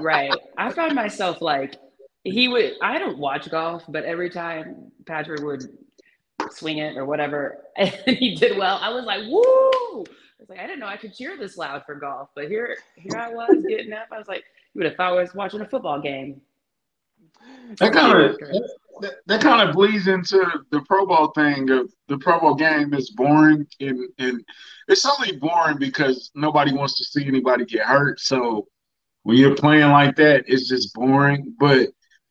[0.01, 0.31] right.
[0.57, 1.75] I find myself like
[2.23, 2.73] he would.
[2.81, 5.63] I don't watch golf, but every time Patrick would
[6.51, 10.59] swing it or whatever, and he did well, I was like, "Woo!" I was like,
[10.59, 13.65] I didn't know I could cheer this loud for golf, but here, here I was
[13.67, 14.07] getting up.
[14.11, 16.39] I was like, you would have thought I was watching a football game.
[17.77, 18.37] That kind of
[19.01, 22.93] that, that kind of bleeds into the Pro Bowl thing of the Pro Bowl game
[22.93, 24.43] is boring and and
[24.87, 28.19] it's only boring because nobody wants to see anybody get hurt.
[28.19, 28.67] So
[29.23, 31.55] when you're playing like that, it's just boring.
[31.59, 31.89] But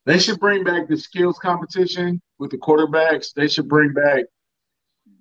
[0.08, 3.34] they should bring back the skills competition with the quarterbacks.
[3.34, 4.24] They should bring back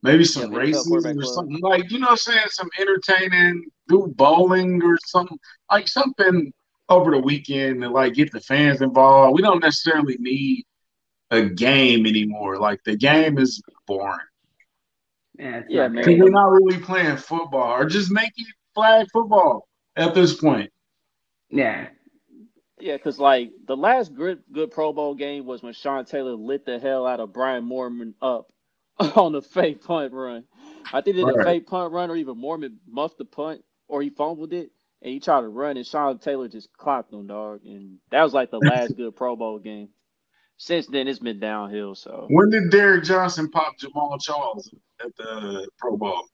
[0.01, 4.13] maybe some yeah, races or something like you know what I'm saying some entertaining do
[4.15, 5.37] bowling or something
[5.69, 6.53] like something
[6.87, 9.35] over the weekend and like get the fans involved.
[9.35, 10.63] We don't necessarily need
[11.31, 12.57] a game anymore.
[12.57, 14.17] Like the game is boring.
[15.37, 16.05] Yeah, yeah, man.
[16.17, 20.71] We're not really playing football, or just making flag football at this point.
[21.49, 21.89] Yeah.
[22.79, 26.65] Yeah, because like the last good good Pro Bowl game was when Sean Taylor lit
[26.65, 28.51] the hell out of Brian Moorman up
[28.99, 30.43] on the fake punt run.
[30.93, 34.01] I think they did a fake punt run, or even Moorman muffed the punt, or
[34.01, 37.61] he fumbled it, and he tried to run, and Sean Taylor just clocked him, dog.
[37.65, 39.89] And that was like the last good Pro Bowl game
[40.57, 41.95] since then it's been downhill.
[41.95, 46.27] So when did Derrick Johnson pop Jamaal Charles at the Pro Bowl?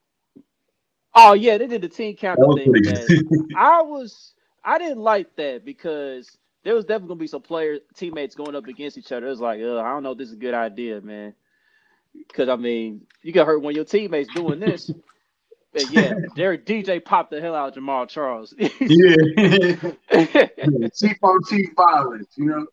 [1.15, 3.47] Oh yeah, they did the team captain thing.
[3.55, 4.32] I was
[4.63, 8.67] I didn't like that because there was definitely gonna be some player teammates going up
[8.67, 9.27] against each other.
[9.27, 11.33] It was like, I don't know if this is a good idea, man.
[12.15, 14.91] Because I mean, you get hurt when your teammates doing this.
[15.73, 18.53] But yeah, Derrick DJ popped the hell out of Jamaal Charles.
[18.57, 18.69] yeah.
[20.11, 20.87] yeah.
[20.95, 22.67] Chief on chief violence, you know.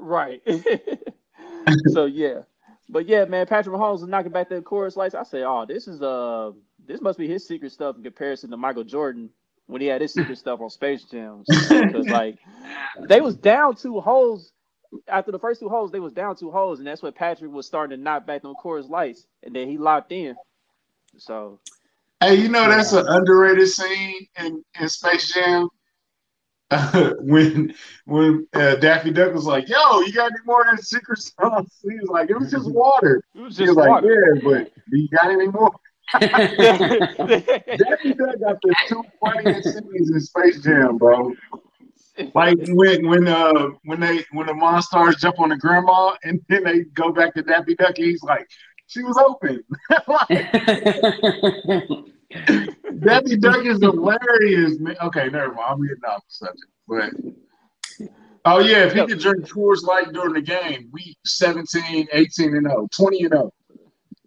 [0.00, 0.40] Right.
[1.88, 2.40] so yeah.
[2.88, 5.14] But yeah, man, Patrick Mahomes is knocking back the Coors Lights.
[5.14, 6.52] I say, oh, this is uh
[6.86, 9.28] this must be his secret stuff in comparison to Michael Jordan
[9.66, 11.44] when he had his secret stuff on Space Jam.
[11.68, 12.38] Because like
[13.08, 14.52] they was down two holes
[15.08, 17.66] after the first two holes, they was down two holes, and that's when Patrick was
[17.66, 20.36] starting to knock back on Coors Lights, and then he locked in.
[21.16, 21.60] So,
[22.20, 25.68] hey, you know that's an underrated scene in, in Space Jam.
[27.20, 27.74] when
[28.06, 31.80] when uh, Daffy Duck was like, "Yo, you got any more of that secret sauce?"
[31.82, 34.02] He was like, "It was just water." it was just was like.
[34.02, 35.72] "Yeah, but do you got any more?"
[36.12, 36.28] Daffy
[38.14, 41.32] Duck got the two funniest scenes in Space Jam, bro.
[42.34, 46.64] Like when when uh when they when the monstars jump on the grandma and then
[46.64, 48.46] they go back to Daffy Duck, and he's like,
[48.86, 49.64] "She was open."
[53.00, 54.94] Daffy Duck is hilarious, man.
[55.02, 55.66] Okay, never mind.
[55.68, 57.10] I'm getting off the subject, but
[58.44, 62.66] oh yeah, if he could drink Coors Light during the game, we 17, 18 and
[62.66, 63.52] 0, 20 and oh.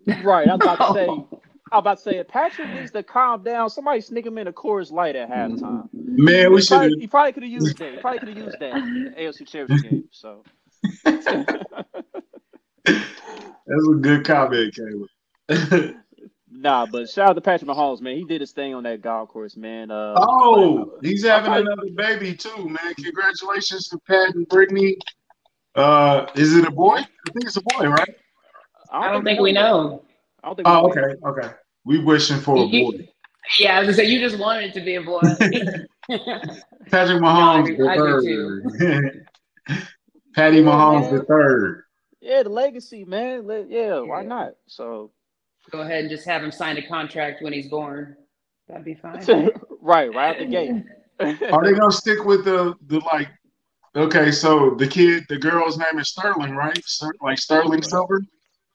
[0.09, 0.21] 0.
[0.23, 0.49] right.
[0.49, 0.93] I'm about to
[1.31, 1.37] say.
[1.71, 4.53] I'm about to say, if Patrick needs to calm down, somebody sneak him in a
[4.53, 5.89] Coors Light at halftime.
[5.93, 7.93] Man, we should probably, he probably could have used that.
[7.93, 10.09] He probably could have used that in the AFC Championship game.
[10.11, 10.43] So,
[11.03, 11.27] that's
[12.87, 15.95] a good comment, Caleb.
[16.51, 18.15] nah, but shout out to Patrick Mahomes, man.
[18.17, 19.91] He did his thing on that golf course, man.
[19.91, 22.93] Uh, oh, he's having I- another baby too, man.
[22.95, 24.97] Congratulations to Pat and Brittany.
[25.75, 26.97] Uh, is it a boy?
[26.97, 28.15] I think it's a boy, right?
[28.91, 30.01] I don't think we know.
[30.43, 30.67] I don't think.
[30.67, 31.01] Oh, we know.
[31.01, 31.53] okay, okay.
[31.85, 33.07] We wishing for a boy.
[33.59, 35.21] Yeah, I was gonna say you just wanted it to be a boy.
[36.91, 39.27] Patrick Mahomes agree- I do the third.
[40.35, 41.83] Patty Mahomes the third.
[42.21, 43.47] Yeah, the legacy, man.
[43.47, 44.27] Let- Yeah, why Yeah.
[44.27, 44.53] not?
[44.67, 45.11] So,
[45.71, 48.15] Go ahead and just have him sign a contract when he's born.
[48.69, 49.21] That'd be fine.
[49.81, 50.71] right, right out the gate.
[51.19, 53.27] Are they gonna stick with the the like?
[53.95, 56.81] Okay, so the kid, the girl's name is Sterling, right?
[56.85, 58.21] Ster- like Sterling Silver.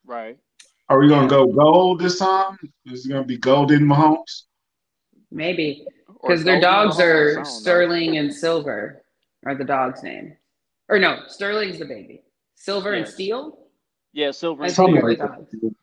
[0.05, 0.37] right.
[0.93, 2.59] Are we gonna go gold this time?
[2.85, 4.43] Is it gonna be Golden Mahomes?
[5.31, 5.87] Maybe
[6.21, 7.51] because their dogs Mahomes, are don't know.
[7.51, 9.03] Sterling and Silver,
[9.47, 10.37] are the dog's name.
[10.91, 12.25] Or no, Sterling's the baby.
[12.57, 13.59] Silver and Steel.
[14.13, 14.65] Yeah, Silver.
[14.65, 14.93] And Steel.
[14.97, 15.37] like like the that.
[15.63, 15.77] dogs.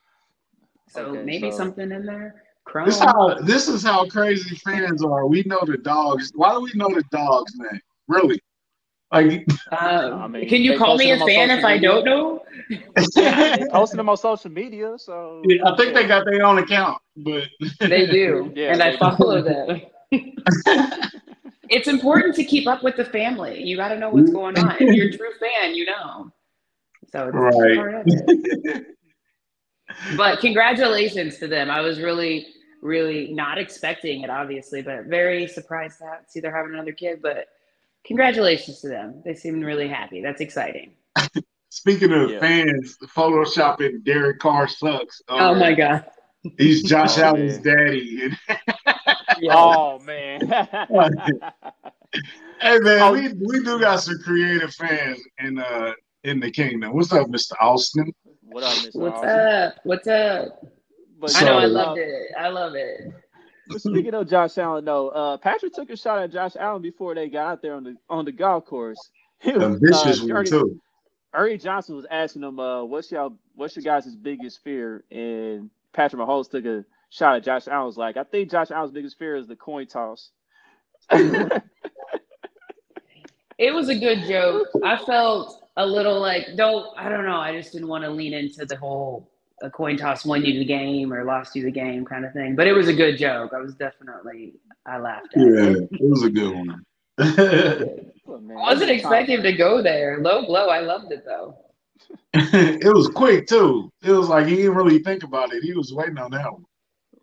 [0.90, 2.44] So Okay, maybe so- something in there.
[2.66, 2.86] Chrome.
[2.86, 5.26] This how this is how crazy fans are.
[5.26, 6.32] We know the dogs.
[6.36, 7.82] Why do we know the dogs' name?
[8.08, 8.40] Really?
[9.12, 11.70] Like Um, I mean, can you call me a posted them on fan if social
[11.70, 12.44] I don't know?
[12.96, 17.44] posting posted them on social media, so I think they got their own account, but
[17.80, 18.98] They do, Yeah, and they I do.
[18.98, 19.82] follow them.
[21.70, 23.62] It's important to keep up with the family.
[23.64, 24.76] You got to know what's going on.
[24.80, 26.32] If you're a true fan, you know.
[27.12, 27.76] So it's Right.
[27.78, 28.86] part of it.
[30.18, 31.70] But congratulations to them.
[31.70, 32.48] I was really,
[32.82, 37.22] really not expecting it, obviously, but very surprised to see they're having another kid.
[37.22, 37.48] But
[38.06, 39.22] congratulations to them.
[39.26, 40.22] They seem really happy.
[40.22, 40.94] That's exciting.
[41.70, 42.40] Speaking of Yeah.
[42.40, 45.22] fans, photoshopping Derek Carr sucks.
[45.30, 46.06] Oh my God.
[46.58, 47.76] He's Josh Oh, Allen's man.
[47.76, 48.24] daddy.
[48.24, 48.38] And,
[49.42, 49.54] Yeah.
[49.56, 50.42] Oh man.
[52.62, 53.14] hey man, Oh.
[53.14, 56.94] we, we do got some creative fans in uh in the kingdom.
[56.94, 57.54] What's up, Mr.
[57.62, 58.12] Austin?
[58.42, 58.96] what up, Mr.
[58.96, 59.30] What's Austin?
[59.30, 59.76] up?
[59.84, 60.66] What's up?
[61.20, 62.32] But, I know I So- loved it.
[62.38, 63.14] I love it.
[63.70, 67.16] But speaking of Josh Allen, though, uh, Patrick took a shot at Josh Allen before
[67.16, 68.98] they got out there on the on the golf course.
[69.42, 70.82] He was, A vicious uh, one Ernie, too.
[71.34, 73.38] Ernie Johnson was asking him, uh, "What's y'all?
[73.56, 77.86] What's your guys' biggest fear?" And Patrick Mahomes took a shot at Josh Allen.
[77.86, 80.32] Was like, "I think Josh Allen's biggest fear is the coin toss."
[83.60, 84.68] It was a good joke.
[84.86, 87.36] I felt a little like don't I don't know.
[87.36, 89.29] I just didn't want to lean into the whole
[89.62, 92.56] a coin toss won you the game or lost you the game kind of thing.
[92.56, 93.54] But it was a good joke.
[93.54, 94.54] I was definitely
[94.86, 95.90] I laughed at Yeah, it.
[95.92, 96.86] it was a good one.
[97.20, 97.24] I
[98.26, 98.90] wasn't that's the time.
[98.96, 100.20] expecting him to go there.
[100.20, 100.68] Low blow.
[100.70, 101.58] I loved it though.
[102.34, 103.92] it was quick too.
[104.04, 105.64] It was like he didn't really think about it.
[105.64, 106.66] He was waiting on that one.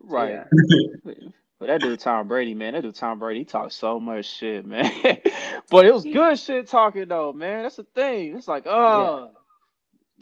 [0.01, 0.43] Right.
[1.05, 1.13] Yeah.
[1.59, 4.63] But that dude Tom Brady, man, that dude Tom Brady, he talks so much shit,
[4.63, 4.91] man.
[5.71, 7.63] but it was good shit talking though, man.
[7.63, 8.37] That's the thing.
[8.37, 9.31] It's like, oh,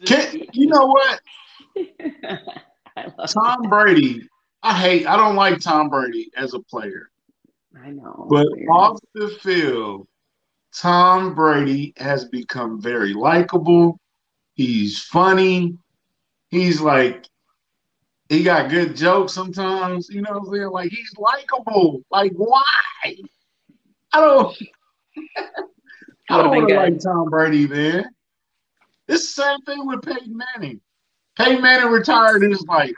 [0.06, 1.20] Can, you know what?
[3.28, 4.28] Tom Brady.
[4.62, 5.06] I hate.
[5.06, 7.10] I don't like Tom Brady as a player,
[7.82, 8.26] I know.
[8.28, 8.68] but Weird.
[8.70, 10.08] off the field,
[10.74, 14.00] Tom Brady has become very likable.
[14.54, 15.76] He's funny.
[16.48, 17.28] He's like
[18.28, 20.08] he got good jokes sometimes.
[20.08, 20.70] You know what I'm saying?
[20.70, 22.02] Like he's likable.
[22.10, 22.62] Like why?
[24.12, 24.56] I don't.
[26.28, 28.06] I don't want to like Tom Brady, man.
[29.06, 30.80] It's the same thing with Peyton Manning.
[31.36, 32.94] Peyton Manning retired and is like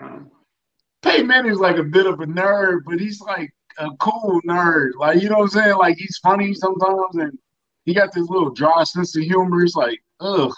[1.02, 4.90] Peyton Manning's like a bit of a nerd, but he's like a cool nerd.
[4.98, 5.76] Like you know what I'm saying?
[5.76, 7.38] Like he's funny sometimes, and
[7.84, 9.62] he got this little dry sense of humor.
[9.62, 10.54] It's like, ugh.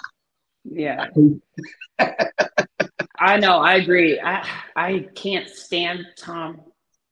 [0.64, 1.06] yeah.
[3.18, 3.58] I know.
[3.58, 4.20] I agree.
[4.20, 6.60] I I can't stand Tom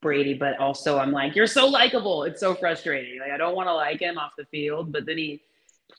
[0.01, 2.25] Brady, but also I'm like, you're so likable.
[2.25, 3.21] It's so frustrating.
[3.21, 5.43] Like I don't want to like him off the field, but then he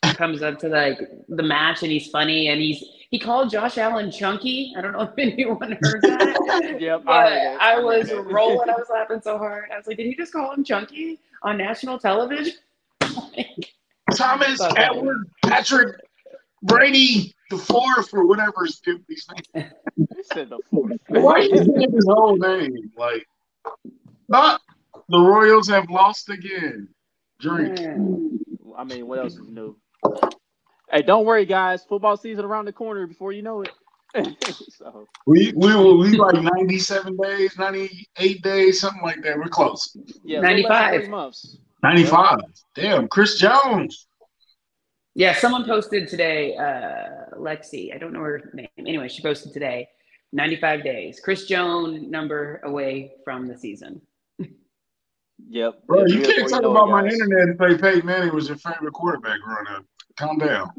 [0.02, 0.98] comes up to like
[1.28, 4.72] the match and he's funny and he's he called Josh Allen chunky.
[4.76, 6.76] I don't know if anyone heard that.
[6.80, 7.32] Yep, I but.
[7.32, 8.68] I, I was rolling.
[8.68, 9.70] I was laughing so hard.
[9.72, 12.54] I was like, did he just call him chunky on national television?
[14.14, 14.78] Thomas Fuck.
[14.78, 15.96] Edward Patrick
[16.62, 19.70] Brady the fourth or whatever his his name.
[19.96, 20.92] He said the fourth.
[21.08, 22.92] Why is it his whole name?
[22.96, 23.26] Like,
[24.28, 24.60] not
[25.08, 26.88] the Royals have lost again.
[27.40, 27.80] Drink.
[28.76, 29.76] I mean, what else is new?
[30.90, 31.84] Hey, don't worry, guys.
[31.84, 33.70] Football season around the corner before you know it.
[34.70, 39.38] so We we will we like ninety seven days, ninety eight days, something like that.
[39.38, 39.96] We're close.
[40.24, 41.10] yeah, a little less than 95.
[41.10, 41.58] months.
[41.82, 42.40] Ninety five.
[42.74, 44.08] Damn, Chris Jones.
[45.14, 48.68] Yeah, someone posted today, uh, Lexi, I don't know her name.
[48.78, 49.88] Anyway, she posted today,
[50.32, 51.20] 95 days.
[51.22, 54.00] Chris Jones number away from the season.
[55.48, 55.86] Yep.
[55.86, 58.56] Bro, you can't talk know it, about my internet and say Peyton Manning was your
[58.58, 59.84] favorite quarterback growing up.
[60.20, 60.70] Calm down.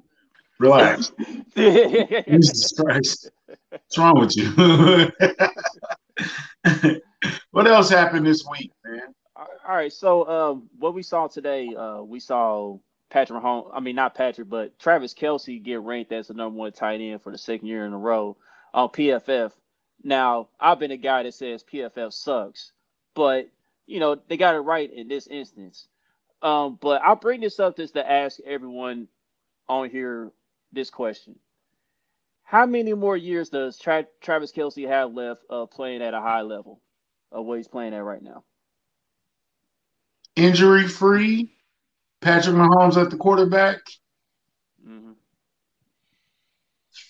[0.60, 1.12] Relax.
[1.56, 3.32] Jesus Christ.
[3.72, 4.52] What's wrong with you?
[7.50, 9.16] what else happened this week, man?
[9.36, 12.78] All right, so um, what we saw today, uh, we saw
[13.10, 13.72] Patrick Mahomes.
[13.74, 17.24] I mean, not Patrick, but Travis Kelce get ranked as the number one tight end
[17.24, 18.38] for the second year in a row
[18.76, 19.54] on PFF.
[20.04, 22.74] Now, I've been a guy that says PFF sucks,
[23.16, 23.50] but
[23.88, 25.88] you know they got it right in this instance.
[26.44, 29.08] Um, but I'll bring this up just to ask everyone
[29.68, 30.32] on here
[30.72, 31.36] this question:
[32.44, 36.42] How many more years does Tra- Travis Kelce have left of playing at a high
[36.42, 36.82] level
[37.32, 38.44] of what he's playing at right now?
[40.36, 41.58] Injury free.
[42.22, 43.80] Patrick Mahomes at the quarterback.
[44.84, 45.14] hmm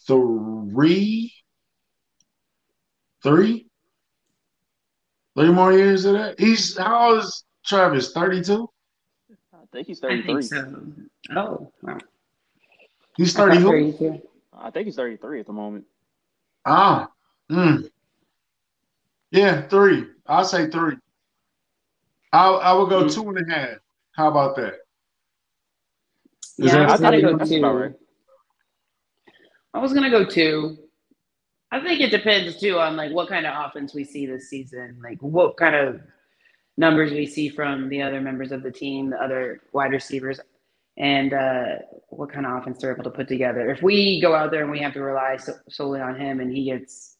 [0.07, 1.33] Three.
[3.23, 3.67] Three?
[5.35, 6.39] Three more years of that?
[6.39, 8.11] He's how old is Travis?
[8.11, 8.67] 32?
[9.53, 10.33] I think he's I 33.
[10.33, 10.83] think so.
[11.35, 11.97] Oh, wow.
[13.17, 13.67] He's I 30 who?
[13.93, 14.21] 32.
[14.53, 15.85] I think he's 33 at the moment.
[16.65, 17.09] Ah.
[17.51, 17.89] Mm.
[19.31, 20.07] Yeah, three.
[20.27, 20.95] I'll say three.
[22.33, 23.13] I I would go Mm.
[23.13, 23.77] two and a half.
[24.15, 24.75] How about that?
[26.59, 27.65] Is Yeah, that I was gonna go two.
[27.65, 27.93] right.
[29.73, 30.77] I was gonna go two.
[31.71, 34.99] I think it depends too on like what kind of offense we see this season,
[35.01, 36.01] like what kind of
[36.77, 40.39] numbers we see from the other members of the team, the other wide receivers,
[40.97, 41.65] and uh,
[42.09, 43.69] what kind of offense they're able to put together.
[43.69, 46.51] If we go out there and we have to rely so- solely on him and
[46.51, 47.17] he gets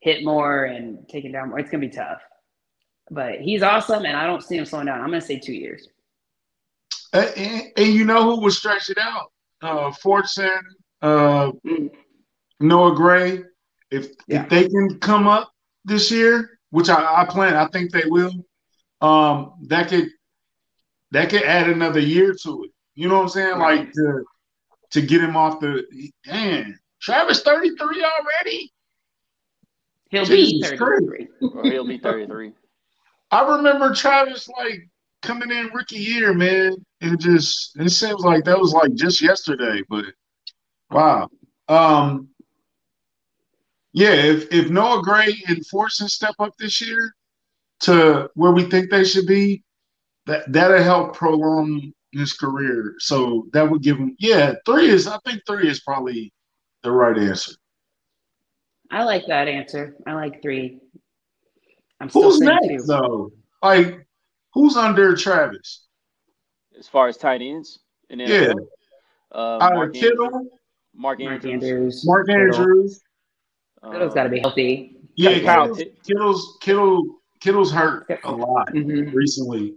[0.00, 2.20] hit more and taken down more, it's gonna be tough.
[3.10, 5.00] But he's awesome, and I don't see him slowing down.
[5.00, 5.88] I'm gonna say two years.
[7.12, 9.32] And, and, and you know who will stretch it out?
[9.62, 10.60] Uh, Fortson,
[11.02, 11.90] uh, Mm.
[12.60, 13.42] Noah Gray.
[13.90, 14.44] If Yeah.
[14.44, 15.50] if they can come up
[15.84, 18.32] this year, which I, I plan, I think they will.
[19.00, 20.08] Um, that could
[21.10, 22.70] that could add another year to it.
[23.00, 23.58] You know what I'm saying?
[23.58, 24.24] Like to
[24.90, 25.86] to get him off the
[26.22, 26.78] damn.
[27.00, 28.72] Travis 33 already.
[30.10, 31.28] He'll be 33.
[31.54, 32.52] Or he'll be 33.
[33.30, 34.86] I remember Travis like
[35.22, 36.76] coming in rookie year, man.
[37.00, 40.04] It just it seems like that was like just yesterday, but
[40.90, 41.30] wow.
[41.68, 42.28] Um
[43.94, 47.14] yeah, if if Noah Gray and Fortson step up this year
[47.80, 49.64] to where we think they should be,
[50.26, 52.94] that that'll help prolong his career.
[52.98, 56.32] So that would give him yeah, three is I think three is probably
[56.82, 57.52] the right answer.
[58.90, 59.96] I like that answer.
[60.06, 60.80] I like three.
[62.00, 62.82] I'm still Who's next two.
[62.86, 63.30] though?
[63.62, 64.06] Like
[64.54, 65.86] who's under Travis?
[66.78, 68.52] As far as tight ends in the Yeah.
[68.52, 68.68] NFL,
[69.32, 70.50] uh, Uh, Mark, Kittle, Andrews,
[70.94, 71.52] Mark Mark Andrews.
[71.52, 72.04] Andrews.
[72.06, 73.02] Mark Andrews.
[73.92, 74.96] Kittle's got to be healthy.
[75.16, 79.74] Yeah, Kyle Kittle's, Kittle's Kittle Kittle's hurt a lot hmm recently.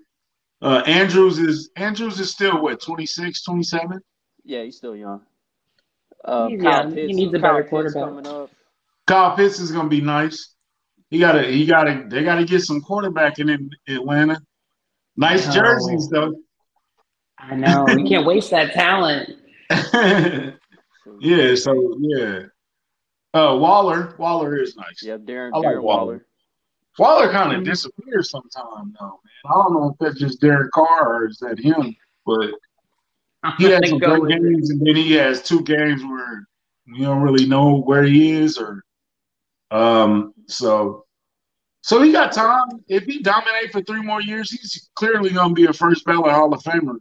[0.63, 3.99] Uh, Andrews is Andrews is still what 26, 27?
[4.45, 5.21] Yeah, he's still young.
[6.23, 6.89] Uh, He's Kyle young.
[6.91, 8.49] He Pitts, needs a better quarterback.
[9.05, 10.55] Kyle Pitts is gonna be nice.
[11.09, 14.39] He gotta he gotta they gotta get some quarterbacking in Atlanta.
[15.17, 15.53] Nice No.
[15.53, 16.33] jerseys though.
[17.37, 17.83] I know.
[17.93, 19.31] We can't waste that talent.
[21.19, 22.43] yeah, so yeah.
[23.33, 25.03] Uh, Waller, Waller is nice.
[25.03, 25.99] Yeah, Darren, I like Darren Waller.
[26.05, 26.25] Waller.
[26.99, 27.65] Waller kind of Mhm.
[27.65, 29.19] disappears sometime though, man.
[29.45, 32.51] I don't know if that's just Derek Carr or is that him, but
[33.57, 34.41] he has some great it.
[34.41, 36.47] games, and then he has two games where
[36.85, 38.83] you don't really know where he is, or
[39.71, 40.33] um.
[40.47, 41.05] So,
[41.81, 42.67] so he got time.
[42.87, 46.53] If he dominate for three more years, he's clearly gonna be a first ballot Hall
[46.53, 46.97] of Famer.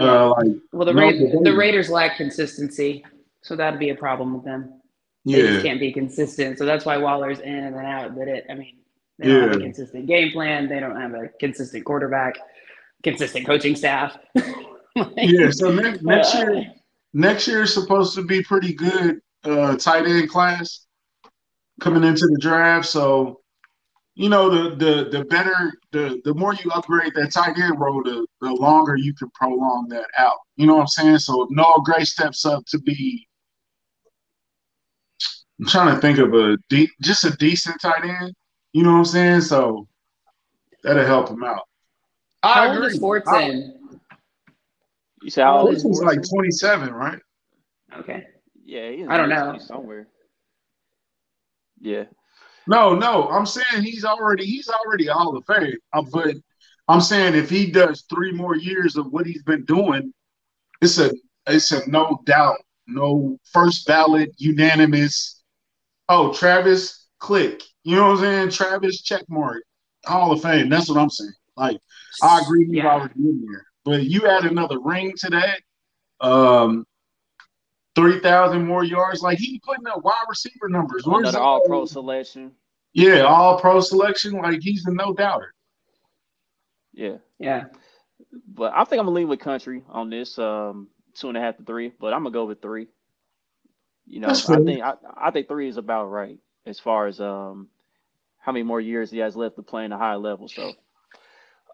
[0.00, 1.10] Uh, like Well, the, Ra-
[1.42, 3.04] the Raiders lack consistency,
[3.42, 4.80] so that'd be a problem with them.
[5.24, 6.58] They just can't be consistent.
[6.58, 8.16] So that's why Waller's in and out.
[8.16, 8.76] But it, I mean,
[9.18, 10.68] they don't have a consistent game plan.
[10.68, 12.38] They don't have a consistent quarterback,
[13.02, 14.18] consistent coaching staff.
[15.16, 15.50] yeah.
[15.50, 16.72] So next next year,
[17.12, 19.20] next year is supposed to be pretty good.
[19.44, 20.86] Uh, tight end class
[21.80, 22.86] coming into the draft.
[22.86, 23.40] So
[24.14, 28.02] you know the the the better the the more you upgrade that tight end role,
[28.02, 30.36] the the longer you can prolong that out.
[30.56, 31.18] You know what I'm saying?
[31.18, 33.26] So Noah Gray steps up to be.
[35.62, 38.34] I'm trying to think of a deep, just a decent tight end.
[38.72, 39.42] You know what I'm saying?
[39.42, 39.86] So
[40.82, 41.62] that'll help him out.
[42.42, 42.86] I how agree.
[42.86, 43.72] old is Fortson?
[45.22, 46.02] You say how old is Fortson?
[46.02, 47.20] like 27, right?
[47.96, 48.26] Okay.
[48.64, 50.08] Yeah, I don't know somewhere.
[51.80, 52.04] Yeah.
[52.66, 55.76] No, no, I'm saying he's already he's already all of fame.
[55.92, 56.34] Uh, but
[56.88, 60.12] I'm saying if he does three more years of what he's been doing,
[60.80, 61.12] it's a
[61.46, 62.58] it's a no doubt,
[62.88, 65.41] no first ballot unanimous.
[66.14, 67.62] Oh, Travis, click.
[67.84, 68.50] You know what I'm saying?
[68.50, 69.60] Travis checkmark,
[70.04, 70.68] Hall of Fame.
[70.68, 71.32] That's what I'm saying.
[71.56, 71.78] Like
[72.22, 72.86] I agree, he's yeah.
[72.86, 73.64] already in there.
[73.84, 75.62] But you add another ring to that,
[76.20, 76.86] um,
[77.94, 79.22] three thousand more yards.
[79.22, 81.06] Like he putting up wide receiver numbers.
[81.06, 82.52] Where's Another all pro selection.
[82.92, 84.32] Yeah, all pro selection.
[84.32, 85.54] Like he's a no doubter.
[86.92, 87.16] Yeah.
[87.38, 87.64] Yeah.
[88.46, 90.38] But I think I'm gonna lean with country on this.
[90.38, 92.88] Um, two and a half to three, but I'm gonna go with three.
[94.06, 97.68] You know, I think I, I think three is about right as far as um
[98.38, 100.48] how many more years he has left to play in a high level.
[100.48, 100.72] So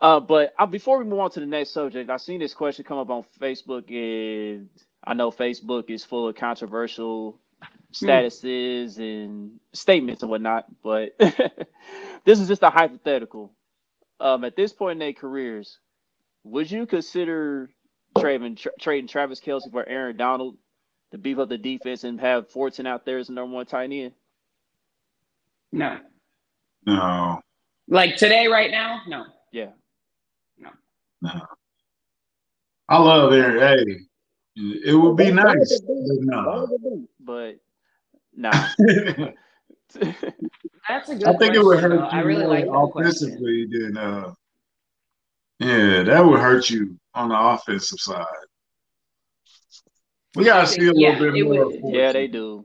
[0.00, 2.84] uh, but uh, before we move on to the next subject, I've seen this question
[2.84, 4.68] come up on Facebook, and
[5.02, 7.40] I know Facebook is full of controversial
[7.92, 9.02] statuses hmm.
[9.02, 10.66] and statements and whatnot.
[10.82, 11.18] But
[12.24, 13.52] this is just a hypothetical.
[14.20, 15.78] Um, at this point in their careers,
[16.44, 17.70] would you consider
[18.18, 20.56] trading tra- trading Travis Kelce for Aaron Donald
[21.12, 23.90] to beef up the defense and have Fortson out there as the number one tight
[23.92, 24.12] end?
[25.72, 25.98] No.
[26.86, 27.40] No.
[27.88, 29.26] Like today, right now, no.
[29.52, 29.70] Yeah.
[30.59, 30.70] No.
[31.22, 31.40] No.
[32.88, 33.59] I love Aaron.
[33.61, 34.00] Hey,
[34.84, 35.80] it would be nice.
[35.80, 37.06] But no.
[37.20, 37.56] But
[38.34, 38.50] nah.
[40.88, 41.24] That's a good.
[41.24, 41.96] I think question, it would hurt though.
[41.96, 44.32] you I really like offensively than uh.
[45.61, 48.24] Yeah, that would hurt you on the offensive side.
[50.34, 51.92] We gotta see a little yeah, bit more.
[51.92, 52.64] Yeah, they do.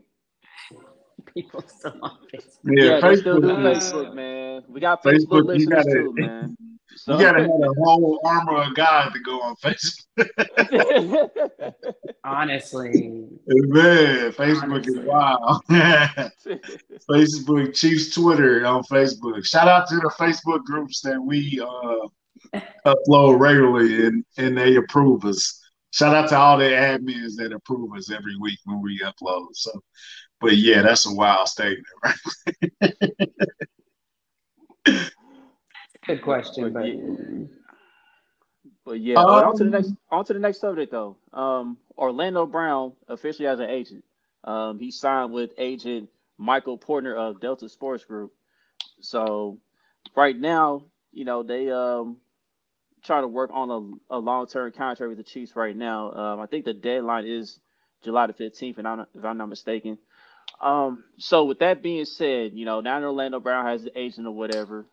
[1.33, 2.59] People still on Facebook.
[2.65, 4.63] Yeah, yeah Facebook, still do Facebook, man.
[4.67, 6.57] We got Facebook, Facebook listeners gotta, too, man.
[6.95, 10.03] So, you gotta have a whole armor of God to go on Facebook.
[12.23, 14.93] Honestly, man, Facebook Honestly.
[14.93, 15.63] is wild.
[17.09, 19.43] Facebook Chiefs Twitter on Facebook.
[19.45, 25.25] Shout out to the Facebook groups that we uh, upload regularly and and they approve
[25.25, 25.62] us.
[25.93, 29.49] Shout out to all the admins that approve us every week when we upload.
[29.53, 29.71] So,
[30.41, 32.95] but yeah, that's a wild statement, right?
[36.07, 36.83] Good question, but,
[38.85, 39.19] but yeah.
[39.19, 41.15] Um, on to the next on to the next subject though.
[41.31, 44.03] Um, Orlando Brown officially has an agent.
[44.43, 48.33] Um, he signed with agent Michael Porter of Delta Sports Group.
[49.01, 49.59] So
[50.15, 52.17] right now, you know, they um
[53.03, 53.69] trying to work on
[54.09, 56.11] a, a long term contract with the Chiefs right now.
[56.11, 57.59] Um, I think the deadline is
[58.03, 59.97] July the 15th, and I'm, if I'm not mistaken.
[60.61, 64.31] Um, so with that being said, you know, now Orlando Brown has the agent or
[64.31, 64.85] whatever.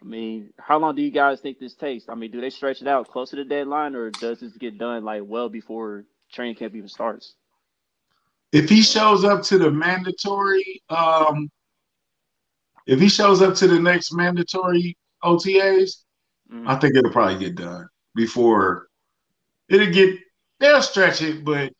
[0.00, 2.08] I mean, how long do you guys think this takes?
[2.08, 4.78] I mean, do they stretch it out close to the deadline, or does this get
[4.78, 7.34] done like well before training camp even starts?
[8.52, 11.50] If he shows up to the mandatory, um,
[12.86, 16.02] if he shows up to the next mandatory OTAs,
[16.52, 16.68] mm-hmm.
[16.68, 18.88] I think it'll probably get done before
[19.68, 20.18] it'll get.
[20.60, 21.72] They'll stretch it, but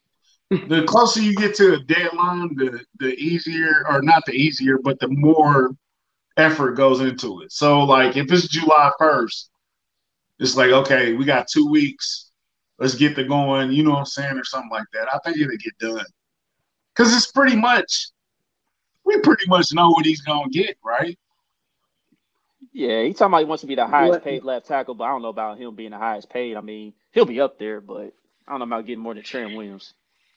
[0.50, 4.98] the closer you get to a deadline, the the easier, or not the easier, but
[4.98, 5.70] the more
[6.36, 7.52] effort goes into it.
[7.52, 9.48] So like if it's July 1st,
[10.38, 12.30] it's like, okay, we got two weeks.
[12.78, 15.08] Let's get the going, you know what I'm saying, or something like that.
[15.12, 16.06] I think it'll get done.
[16.94, 18.08] Cause it's pretty much
[19.04, 21.18] we pretty much know what he's gonna get, right?
[22.72, 25.08] Yeah, he's talking about he wants to be the highest paid left tackle, but I
[25.08, 26.56] don't know about him being the highest paid.
[26.56, 28.14] I mean, he'll be up there, but
[28.46, 29.92] I don't know about getting more than Trent Williams.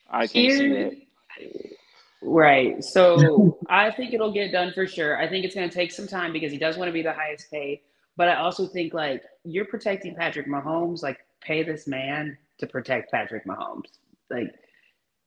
[0.09, 1.75] I can't Here, see that.
[2.21, 2.83] Right.
[2.83, 5.17] So I think it'll get done for sure.
[5.17, 7.13] I think it's going to take some time because he does want to be the
[7.13, 7.81] highest paid.
[8.17, 13.11] But I also think like you're protecting Patrick Mahomes, like pay this man to protect
[13.11, 13.89] Patrick Mahomes.
[14.29, 14.53] Like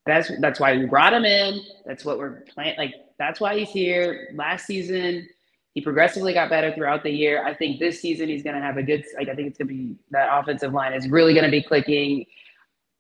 [0.07, 1.61] that's that's why we brought him in.
[1.85, 2.77] That's what we're playing.
[2.79, 4.29] Like that's why he's here.
[4.35, 5.29] Last season,
[5.75, 7.45] he progressively got better throughout the year.
[7.45, 9.05] I think this season he's going to have a good.
[9.17, 11.63] Like I think it's going to be that offensive line is really going to be
[11.63, 12.25] clicking.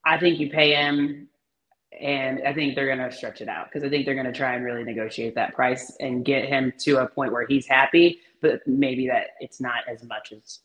[0.04, 1.28] I think you pay him
[2.00, 4.32] and I think they're going to stretch it out because I think they're going to
[4.32, 8.20] try and really negotiate that price and get him to a point where he's happy,
[8.40, 10.60] but maybe that it's not as much as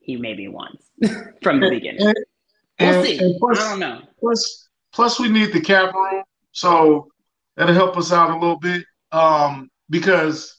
[0.00, 0.84] he maybe wants
[1.42, 2.06] from the beginning.
[2.06, 2.16] And,
[2.80, 3.18] We'll And- see.
[3.18, 4.00] and plus- I don't know.
[4.20, 7.10] Plus, plus we need the cap room, so
[7.56, 8.84] that'll help us out a little bit.
[9.12, 10.57] Um, because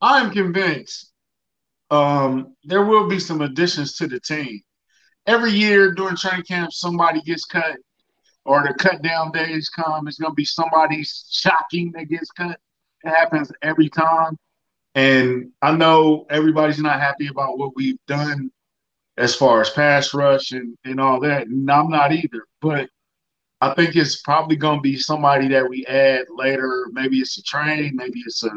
[0.00, 1.12] I'm convinced
[1.90, 4.60] um, there will be some additions to the team.
[5.26, 7.76] Every year during training camp, somebody gets cut,
[8.44, 10.06] or the cut down days come.
[10.06, 12.58] It's going to be somebody shocking that gets cut.
[13.04, 14.36] It happens every time,
[14.94, 18.50] and I know everybody's not happy about what we've done
[19.16, 21.46] as far as pass rush and, and all that.
[21.46, 22.46] And I'm not either.
[22.60, 22.88] But
[23.60, 26.88] I think it's probably going to be somebody that we add later.
[26.92, 28.50] Maybe it's a trade, maybe it's a,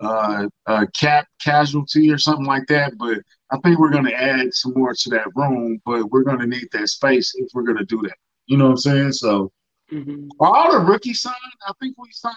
[0.00, 2.92] uh, a cap casualty or something like that.
[2.98, 3.18] But
[3.50, 5.80] I think we're going to add some more to that room.
[5.84, 8.16] But we're going to need that space if we're going to do that.
[8.46, 9.12] You know what I'm saying?
[9.12, 9.50] So
[9.92, 10.28] Mhm.
[10.40, 11.36] all the rookies signed.
[11.66, 12.36] I think we signed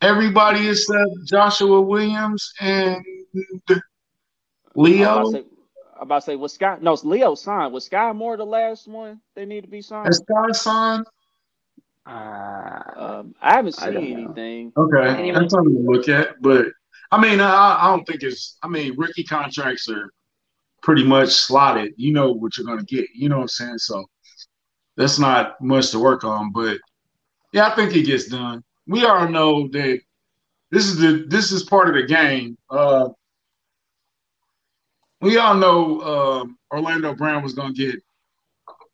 [0.00, 3.04] everybody except Joshua Williams and
[4.74, 5.10] Leo.
[5.10, 5.44] about to say,
[5.96, 7.72] I'm about to say was Sky no it's Leo signed.
[7.72, 10.06] Was Sky Moore the last one they need to be signed?
[10.06, 11.06] Has Scott signed?
[12.06, 14.24] Uh, Um, I haven't seen don't know.
[14.24, 14.72] anything.
[14.76, 16.40] Okay, Anyone- that's something to look at.
[16.42, 16.66] But
[17.10, 18.58] I mean, I, I don't think it's.
[18.62, 20.10] I mean, rookie contracts are
[20.82, 21.92] pretty much slotted.
[21.96, 23.06] You know what you're going to get.
[23.14, 23.78] You know what I'm saying?
[23.78, 24.04] So
[24.96, 26.50] that's not much to work on.
[26.52, 26.78] But
[27.52, 28.64] yeah, I think it gets done.
[28.86, 30.00] We all know that
[30.70, 32.56] this is the this is part of the game.
[32.68, 33.10] Uh,
[35.20, 38.02] we all know um, Orlando Brown was going to get.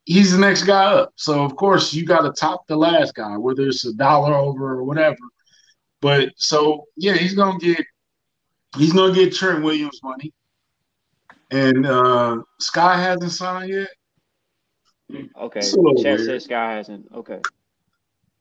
[0.09, 3.36] He's the next guy up, so of course you got to top the last guy,
[3.36, 5.18] whether it's a dollar over or whatever.
[6.00, 7.84] But so yeah, he's gonna get
[8.78, 10.32] he's gonna get Trent Williams money.
[11.50, 13.88] And uh Sky hasn't signed yet.
[15.38, 17.04] Okay, It's a little Chad said Sky hasn't.
[17.14, 17.40] Okay,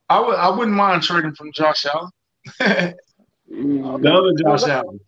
[0.08, 2.12] I would I wouldn't mind trading from Josh Allen.
[2.60, 2.94] the
[3.50, 5.00] other Josh Well, Allen.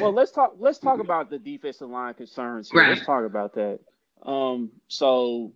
[0.00, 0.54] well let's talk.
[0.56, 2.70] Let's talk about the defensive line concerns.
[2.70, 2.80] Here.
[2.80, 2.90] Right.
[2.90, 3.80] Let's talk about that.
[4.22, 5.52] Um, so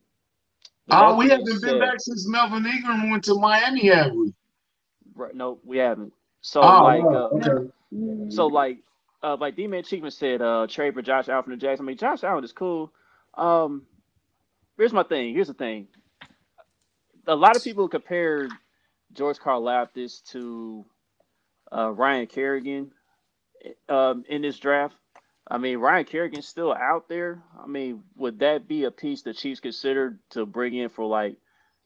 [0.90, 4.32] Oh, we haven't been said- back since Melvin Ingram went to Miami, have we?
[5.14, 6.12] Right, no, we haven't.
[6.40, 8.30] So Oh, like, uh, okay.
[8.30, 8.78] so like,
[9.22, 11.80] uh, like D-Man Cheekman said, uh, trade for Josh Allen the Jags.
[11.80, 12.92] I mean, Josh Allen is cool.
[13.36, 13.86] Um,
[14.78, 15.34] here's my thing.
[15.34, 15.88] Here's the thing.
[17.26, 18.48] A lot of people compare
[19.12, 20.86] George Karlaftis to
[21.70, 22.90] uh, Ryan Kerrigan
[23.88, 24.94] um, in this draft.
[25.50, 27.42] I mean, Ryan Kerrigan's still out there.
[27.62, 31.36] I mean, would that be a piece the Chiefs considered to bring in for like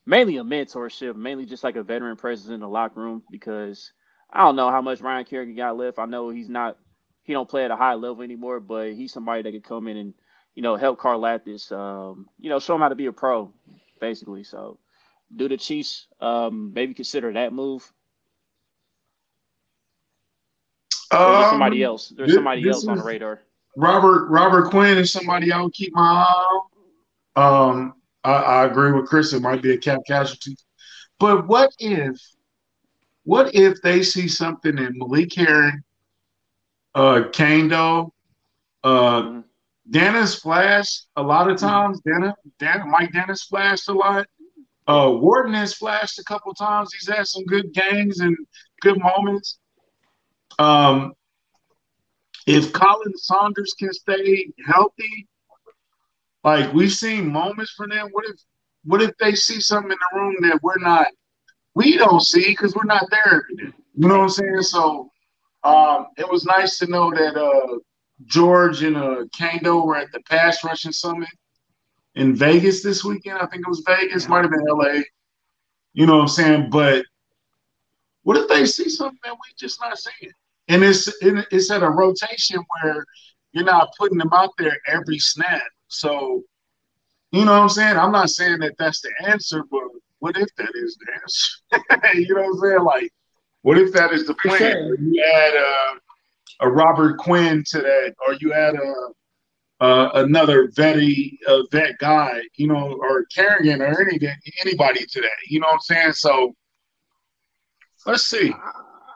[0.06, 3.22] mainly a mentorship, mainly just like a veteran presence in the locker room?
[3.30, 3.92] Because
[4.32, 6.00] I don't know how much Ryan Kerrigan got left.
[6.00, 6.78] I know he's not,
[7.24, 9.98] he don't play at a high level anymore, but he's somebody that could come in
[9.98, 10.14] and
[10.56, 13.52] you know help Karlaftis, um, you know, show him how to be a pro,
[14.00, 14.44] basically.
[14.44, 14.78] So,
[15.36, 17.92] do the Chiefs um, maybe consider that move?
[21.26, 22.10] Or is somebody Um, else?
[22.16, 23.42] There's somebody else on the radar.
[23.76, 26.60] Robert Robert Quinn is somebody I would keep my eye
[27.36, 27.70] on.
[27.70, 29.32] Um, I, I agree with Chris.
[29.32, 30.56] It might be a cap casualty,
[31.18, 32.16] but what if,
[33.24, 35.82] what if they see something in Malik Herring,
[36.94, 38.10] uh, Kaindoh,
[38.84, 39.44] uh, Mhm.
[39.90, 42.00] Dennis flashed a lot of times.
[42.00, 44.26] Dennis, Dan, Mike Dennis flashed a lot.
[44.86, 46.92] Uh, Wharton has flashed a couple times.
[46.92, 48.34] He's had some good games and
[48.80, 49.58] good moments.
[50.58, 51.12] Um,
[52.46, 55.26] if Khalen Saunders can stay healthy,
[56.42, 58.08] like we've seen moments from them.
[58.12, 58.40] What if,
[58.84, 61.06] what if they see something in the room that we're not,
[61.74, 63.76] we don't see because we're not there every day.
[63.96, 64.62] You know what I'm saying?
[64.62, 65.10] So,
[65.64, 67.78] um, it was nice to know that uh,
[68.26, 71.30] George and uh, Kaindoh were at the pass rushing summit
[72.14, 73.38] in Vegas this weekend.
[73.38, 75.00] I think it was Vegas, might have been LA.
[75.94, 76.70] You know what I'm saying?
[76.70, 77.06] But
[78.22, 80.32] what if they see something that we just not seeing?
[80.68, 83.04] And it's it- it's at a rotation where
[83.52, 85.62] you're not putting them out there every snap.
[85.88, 86.42] So,
[87.30, 87.96] you know what I'm saying?
[87.96, 89.82] I'm not saying that that's the answer, but
[90.18, 92.14] what if that is the answer?
[92.18, 92.84] you know what I'm saying?
[92.84, 93.12] Like,
[93.62, 94.58] what if that is the plan?
[94.58, 94.98] sure.
[95.00, 95.98] You add uh,
[96.60, 102.40] a Robert Quinn to that, or you add a, uh, another vetty, uh, vet guy,
[102.56, 104.18] you know, or Kerrigan or any,
[104.64, 105.30] anybody to that.
[105.48, 106.12] You know what I'm saying?
[106.12, 106.54] So
[108.06, 108.52] let's see.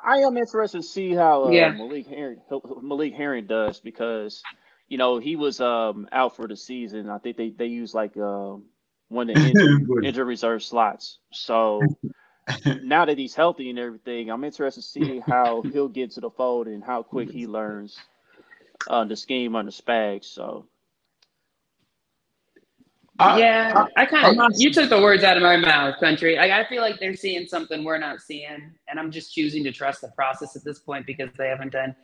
[0.04, 1.72] I- I am interested to see how uh, Yeah.
[1.72, 2.40] Malik Herring
[2.82, 4.46] Malik Herring does because
[4.88, 7.08] you know he was um, out for the season.
[7.10, 8.64] I think they they use like um,
[9.08, 11.18] one of the injury, injury reserve slots.
[11.32, 11.98] So
[12.80, 16.30] now that he's healthy and everything, I'm interested to see how he'll get to the
[16.30, 18.04] fold and how quick he learns
[18.86, 20.24] uh, the scheme under Spags.
[20.26, 20.68] So
[23.18, 26.36] I- yeah, I, kind I'm of you took the words out of my mouth, country.
[26.36, 29.72] Like I feel like they're seeing something we're not seeing, and I'm just choosing to
[29.72, 31.96] trust the process at this point because they haven't done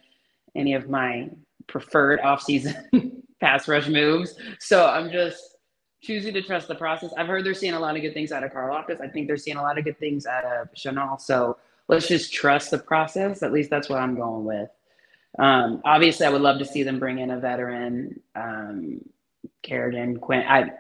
[0.57, 1.31] any of my
[1.67, 4.35] preferred offseason pass rush moves.
[4.61, 5.57] So I'm just
[6.03, 7.13] choosing to trust the process.
[7.17, 9.01] I've heard they're seeing a lot of good things out of Karlaftis.
[9.01, 11.19] I think they're seeing a lot of good things out of Chanel.
[11.19, 11.59] So
[11.89, 13.43] let's just trust the process.
[13.43, 14.71] At least that's what I'm going with.
[15.39, 19.01] Um, obviously, I would love to see them bring in a veteran, um,
[19.63, 20.45] Kerrigan, Quinn.
[20.49, 20.73] I,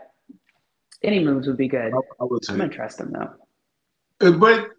[1.04, 1.92] any moves would be good.
[1.92, 4.26] I, I would I'm gonna trust them though.
[4.26, 4.70] Uh, but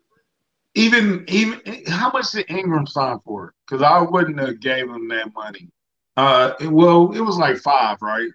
[0.75, 3.53] even even how much did Ingram sign for?
[3.65, 5.69] Because I wouldn't have gave him that money.
[6.17, 8.29] Uh, well, it was like five, right?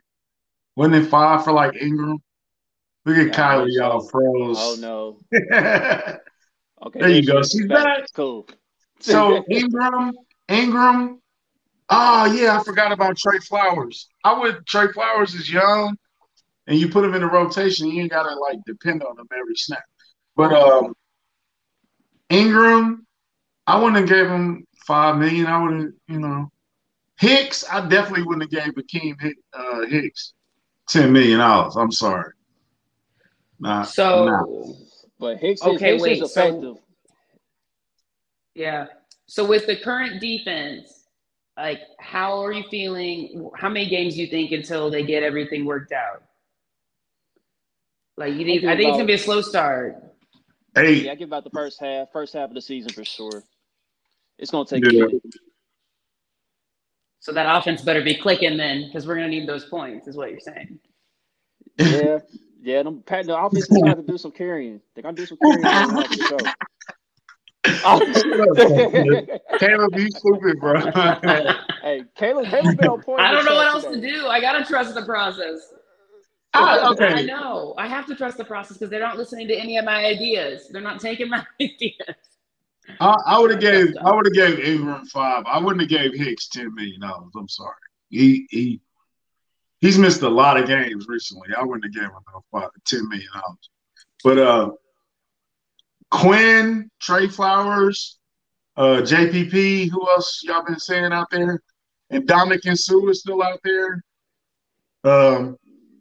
[0.76, 2.22] Wasn't it five for like Ingram?
[3.05, 4.57] Look at yeah, Kylie, y'all froze.
[4.59, 5.18] Oh no.
[6.86, 7.43] okay, there you go.
[7.43, 7.84] She's back.
[7.84, 8.07] back.
[8.14, 8.47] Cool.
[9.01, 10.12] So Ingram,
[10.49, 11.20] Ingram.
[11.88, 14.09] Oh yeah, I forgot about Trey Flowers.
[14.22, 15.97] I would Trey Flowers is young,
[16.71, 17.89] and you put him in the rotation.
[17.89, 19.83] You ain't gotta like depend on him every snap.
[20.37, 20.95] But um,
[22.31, 23.07] Ingram,
[23.66, 25.47] I wouldn't have gave him five million.
[25.47, 26.49] I would have, you know,
[27.18, 27.64] Hicks.
[27.68, 29.16] I definitely wouldn't have gave Akiem
[29.53, 30.33] uh, Hicks
[30.89, 31.75] ten million dollars.
[31.77, 32.33] I'm sorry.
[33.59, 34.73] Nah, so, nah.
[35.18, 36.77] but Hicks, okay, Hicks wait, is effective.
[36.77, 36.81] So,
[38.55, 38.87] yeah.
[39.27, 41.05] So with the current defense,
[41.57, 43.51] like, how are you feeling?
[43.57, 46.23] How many games do you think until they get everything worked out?
[48.21, 48.64] Like, you think?
[48.64, 49.97] I think it's gonna be a slow start.
[50.75, 53.43] Hey, yeah, I give about the first half, first half of the season for sure.
[54.39, 54.85] It's gonna take.
[54.93, 55.07] Yeah.
[57.21, 60.31] So that offense better be clicking then, because we're gonna need those points, is what
[60.33, 60.79] you're saying.
[61.79, 62.18] Yeah,
[62.61, 62.83] yeah.
[62.83, 64.83] Them, the offense gonna have to do some carrying.
[64.95, 65.62] They're gonna do some carrying.
[69.59, 70.79] Caleb, you stupid, bro.
[71.83, 73.23] hey, Caleb, Caleb been on point.
[73.23, 74.11] I don't know what else today.
[74.11, 74.27] to do.
[74.27, 75.73] I gotta trust the process.
[76.53, 77.07] Ah, okay.
[77.07, 77.74] I know.
[77.78, 80.68] I have to trust the process because they're not listening to any of my ideas.
[80.68, 81.94] They're not taking my ideas.
[82.98, 85.44] I, I would have gave I would have gave Ingram five.
[85.46, 87.30] I wouldn't have gave Hicks ten million dollars.
[87.36, 87.74] I'm sorry.
[88.09, 88.80] He he
[89.80, 91.48] he's missed a lot of games recently.
[91.57, 93.70] I wouldn't have gave him no five, ten million dollars.
[94.24, 94.70] But uh
[96.11, 98.18] Quinn, Trey Flowers,
[98.76, 101.62] uh JPP, who else y'all been saying out there?
[102.11, 104.03] And Ndamukong Suh is still out there.
[105.05, 105.57] Um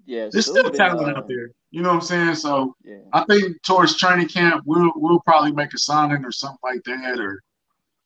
[0.10, 1.52] yeah, there's still talent uh, out there.
[1.70, 2.36] You know what I'm saying?
[2.36, 2.98] So yeah.
[3.14, 7.20] I think towards training camp, we'll we'll probably make a signing or something like that,
[7.20, 7.44] or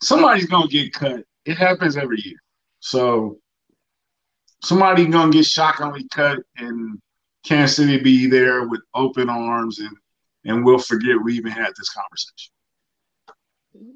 [0.01, 1.24] somebody's gonna get cut.
[1.45, 2.36] It happens every year.
[2.82, 3.38] So
[4.66, 6.99] somebody gonna get shockingly cut, and
[7.45, 9.95] Kansas City be there with open arms, and
[10.43, 12.51] and we'll forget we even had this conversation.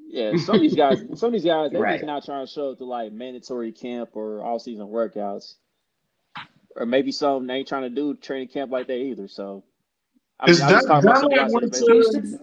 [0.08, 1.96] Yeah, some of these guys, some of these guys, they're right.
[1.96, 5.56] just not trying to show up to like mandatory camp or all season workouts
[6.78, 9.28] or maybe some they ain't trying to do training camp like that either.
[9.28, 9.64] So
[10.40, 12.38] I mean, is Dun- Dunlap went to,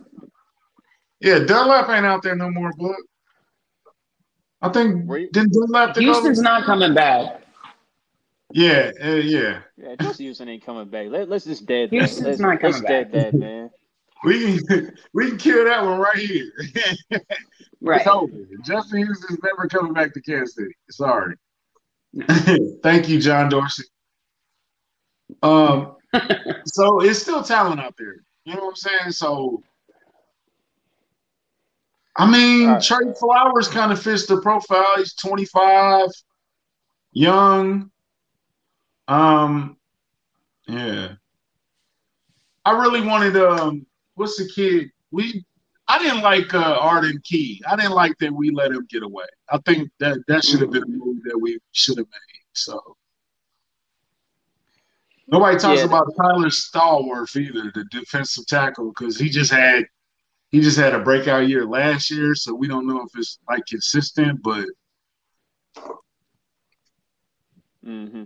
[1.21, 2.95] Yeah, Dunlap ain't out there no more, but
[4.61, 7.41] I think didn't Dunlap Houston's not coming back.
[8.51, 9.61] Yeah, uh, yeah.
[9.75, 11.07] Yeah, just Houston ain't coming back.
[11.09, 11.95] Let, us just dead that.
[11.95, 13.11] Houston's let's, not coming let's back.
[13.11, 13.69] dead that, man.
[14.23, 16.51] We can we can kill that one right here.
[17.81, 18.05] right.
[18.63, 20.73] Justin Houston's never coming back to Kansas City.
[20.89, 21.35] Sorry.
[22.13, 22.25] No.
[22.83, 23.83] Thank you, John Dorsey.
[25.43, 25.95] Um,
[26.65, 28.17] so it's still talent out there.
[28.45, 29.11] You know what I'm saying?
[29.11, 29.63] So,
[32.15, 32.81] I mean, right.
[32.81, 34.85] Trey Flowers kind of fits the profile.
[34.97, 36.07] He's 25,
[37.13, 37.91] young.
[39.07, 39.77] Um,
[40.67, 41.13] yeah.
[42.65, 44.89] I really wanted um, what's the kid?
[45.11, 45.45] We
[45.87, 47.61] I didn't like uh, Arden Key.
[47.67, 49.25] I didn't like that we let him get away.
[49.49, 52.43] I think that that should have been a move that we should have made.
[52.53, 52.97] So
[55.27, 55.85] Nobody talks yeah.
[55.85, 59.85] about Taylor Stallworth either, the defensive tackle, because he just had
[60.51, 63.65] he just had a breakout year last year, so we don't know if it's like
[63.67, 64.65] consistent, but
[67.85, 68.23] mm-hmm.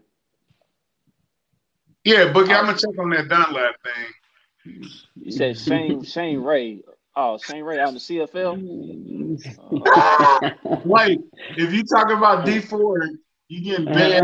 [2.03, 4.83] yeah, Boogie, I'm gonna check on that Dunlap thing.
[5.15, 6.81] You said Shane Shane Ray.
[7.15, 9.39] Oh, Shane Ray out in the CFL.
[9.87, 10.51] Uh,
[10.85, 11.17] like
[11.57, 13.07] if you talk about D four
[13.49, 14.23] you getting uh, bad.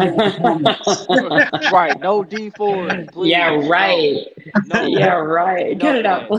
[1.71, 1.99] right.
[1.99, 2.87] No D four.
[3.17, 4.27] Yeah, right.
[4.67, 4.85] No.
[4.85, 5.77] Yeah, right.
[5.77, 6.29] Get it up.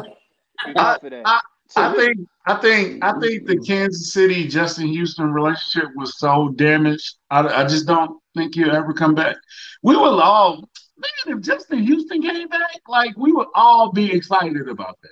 [0.76, 1.40] I, I,
[1.76, 7.16] I think I think I think the Kansas City Justin Houston relationship was so damaged.
[7.28, 9.36] I, I just don't think he'll ever come back.
[9.82, 14.68] We will all man if Justin Houston came back, like we would all be excited
[14.68, 15.10] about that.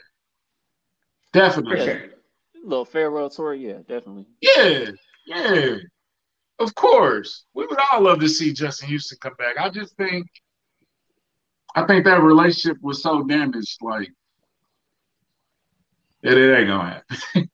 [1.33, 1.79] Definitely.
[1.79, 2.03] For sure.
[2.65, 4.27] A little farewell tour, yeah, definitely.
[4.41, 4.91] Yeah,
[5.27, 5.77] yeah.
[6.59, 9.57] Of course, we would all love to see Justin Houston come back.
[9.59, 10.27] I just think,
[11.75, 14.11] I think that relationship was so damaged, like
[16.23, 17.03] that it ain't gonna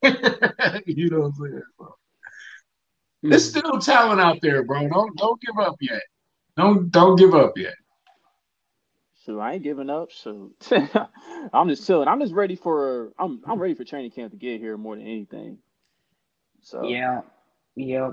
[0.01, 0.83] happen.
[0.87, 1.63] you know what I'm saying?
[1.79, 3.31] So, mm-hmm.
[3.31, 4.89] There's still talent out there, bro.
[4.89, 6.03] Don't don't give up yet.
[6.57, 7.75] Don't don't give up yet.
[9.25, 10.13] So I ain't giving up.
[10.13, 10.53] So
[11.53, 12.07] I'm just chilling.
[12.09, 15.07] I'm just ready for I'm I'm ready for training camp to get here more than
[15.07, 15.59] anything.
[16.63, 17.23] So yeah,
[17.75, 18.13] yep.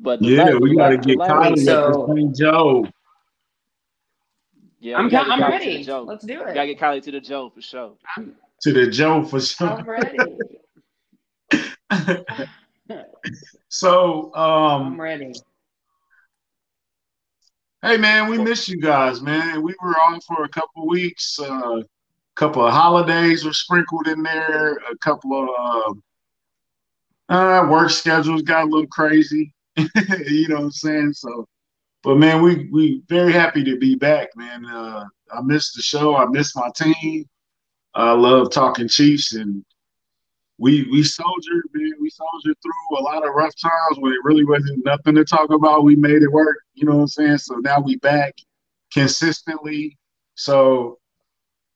[0.00, 2.36] But yeah, we got to get Kylie so, to St.
[2.36, 2.86] Joe.
[4.82, 5.84] Yeah, I'm, I'm ready.
[5.84, 6.46] Let's do it.
[6.48, 7.92] We gotta get Kylie to the Joe for sure.
[8.16, 9.68] I'm, to the Joe for sure.
[9.68, 10.18] I'm ready.
[13.68, 15.32] so um I'm ready.
[17.80, 19.62] Hey man, we miss you guys, man.
[19.62, 21.38] We were on for a couple weeks.
[21.38, 21.82] A uh,
[22.34, 24.72] couple of holidays were sprinkled in there.
[24.90, 25.98] A couple of
[27.28, 29.54] uh, uh, work schedules got a little crazy.
[29.76, 31.12] you know what I'm saying?
[31.14, 31.48] So,
[32.02, 34.66] but man, we we very happy to be back, man.
[34.66, 36.16] Uh, I missed the show.
[36.16, 37.24] I miss my team.
[37.94, 39.64] I love talking Chiefs, and
[40.58, 41.92] we we soldiered, man.
[42.00, 45.50] We soldiered through a lot of rough times when it really wasn't nothing to talk
[45.50, 45.84] about.
[45.84, 46.58] We made it work.
[46.74, 47.38] You know what I'm saying?
[47.38, 48.34] So now we back
[48.92, 49.98] consistently.
[50.34, 50.98] So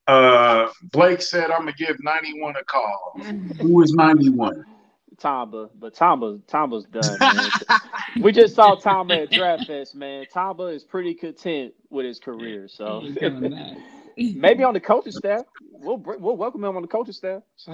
[0.06, 3.20] uh Blake said I'm gonna give 91 a call.
[3.60, 4.64] Who is 91?
[5.18, 7.16] Tamba, but Tamba, Tamba's done.
[7.18, 7.50] Man.
[8.20, 10.26] we just saw Tamba at Draft Fest, man.
[10.32, 13.00] Tamba is pretty content with his career, so
[14.16, 15.42] maybe on the coaching staff,
[15.72, 17.42] we'll we'll welcome him on the coaching staff.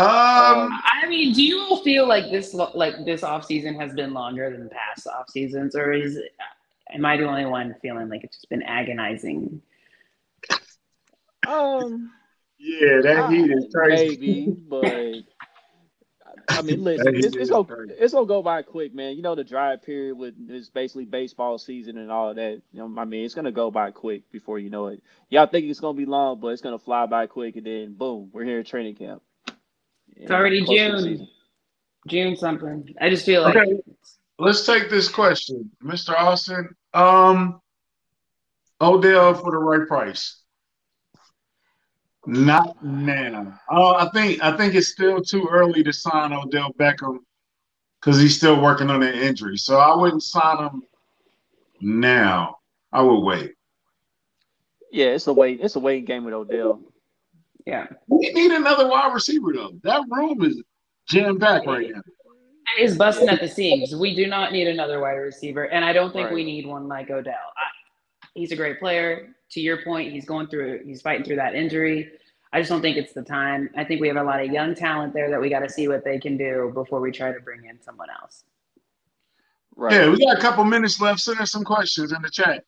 [0.00, 4.14] Um, I mean, do you all feel like this like this off season has been
[4.14, 6.16] longer than past off seasons, or is
[6.94, 9.60] am I the only one feeling like it's just been agonizing?
[11.48, 12.12] Um,
[12.58, 14.16] yeah, that heat is crazy.
[14.18, 15.24] Maybe, but
[16.48, 17.66] I mean, listen, it's, it's gonna
[17.98, 19.16] it's gonna go by quick, man.
[19.16, 22.62] You know, the dry period with is basically baseball season and all that.
[22.72, 25.02] You know, I mean, it's gonna go by quick before you know it.
[25.30, 28.30] Y'all think it's gonna be long, but it's gonna fly by quick, and then boom,
[28.32, 29.22] we're here at training camp.
[30.16, 31.28] It's already June.
[32.06, 32.94] June something.
[33.00, 33.56] I just feel like.
[33.56, 33.80] Okay.
[34.40, 36.14] Let's take this question, Mr.
[36.16, 36.68] Austin.
[36.94, 37.60] Um,
[38.80, 40.40] Odell for the right price.
[42.28, 43.58] Not now.
[43.72, 47.20] Uh, I think I think it's still too early to sign Odell Beckham
[47.98, 49.56] because he's still working on an injury.
[49.56, 50.82] So I wouldn't sign him
[51.80, 52.58] now.
[52.92, 53.54] I would wait.
[54.92, 55.60] Yeah, it's a wait.
[55.62, 56.82] It's a waiting game with Odell.
[57.64, 57.86] Yeah.
[58.08, 59.72] We need another wide receiver though.
[59.82, 60.62] That room is
[61.08, 62.02] jammed back right now.
[62.78, 63.96] Is busting at the seams.
[63.96, 66.34] We do not need another wide receiver, and I don't think right.
[66.34, 67.32] we need one like Odell.
[67.32, 67.70] I,
[68.34, 69.34] he's a great player.
[69.52, 70.82] To your point, he's going through.
[70.84, 72.12] He's fighting through that injury.
[72.52, 73.70] I just don't think it's the time.
[73.76, 75.88] I think we have a lot of young talent there that we got to see
[75.88, 78.44] what they can do before we try to bring in someone else.
[79.76, 79.92] Right.
[79.92, 81.20] Yeah, we got a couple minutes left.
[81.20, 82.64] Send us some questions in the chat.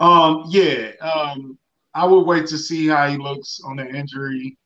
[0.00, 1.58] Um, yeah, um,
[1.94, 4.56] I would wait to see how he looks on the injury.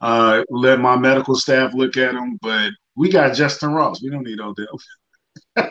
[0.00, 4.02] Uh, let my medical staff look at him, but we got Justyn Ross.
[4.02, 4.78] We don't need Odell.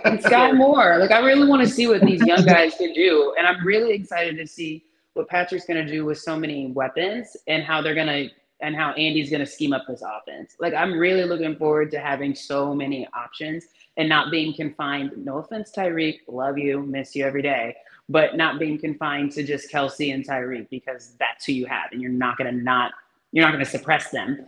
[0.05, 0.97] and Sky Moore.
[0.99, 3.93] Like I really want to see what these young guys can do, and I'm really
[3.93, 4.85] excited to see
[5.17, 8.75] what Patrick's going to do with so many weapons and how they're going to and
[8.75, 10.55] how Andy's going to scheme up this offense.
[10.59, 13.65] Like I'm really looking forward to having so many options
[13.97, 15.11] and not being confined.
[15.17, 17.75] No offense, Tyreek, love you, miss you every day,
[18.09, 22.01] but not being confined to just Kelce and Tyreek because that's who you have, and
[22.01, 22.93] you're not gonna not
[23.31, 24.45] you're not gonna suppress them,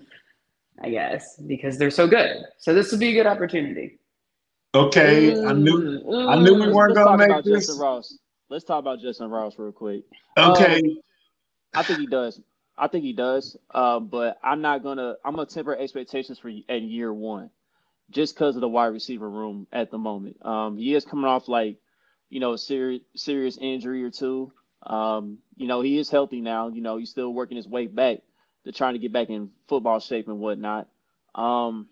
[0.82, 2.38] I guess, because they're so good.
[2.57, 3.99] So this would be a good opportunity.
[4.74, 7.70] Okay, I knew I knew we weren't gonna make this.
[7.70, 8.17] Justyn Ross.
[8.49, 10.03] Let's talk about Justyn Ross real quick.
[10.37, 10.81] Okay, um,
[11.73, 12.41] I think he does.
[12.77, 13.57] I think he does.
[13.71, 15.15] Uh, but I'm not gonna.
[15.23, 17.51] I'm gonna temper expectations for at year one,
[18.09, 20.43] just because of the wide receiver room at the moment.
[20.45, 21.77] Um, he is coming off like
[22.29, 24.53] you know, serious serious injury or two.
[24.83, 26.69] Um, you know, he is healthy now.
[26.69, 28.19] You know, he's still working his way back
[28.65, 30.87] to trying to get back in football shape and whatnot.
[31.35, 31.87] Um,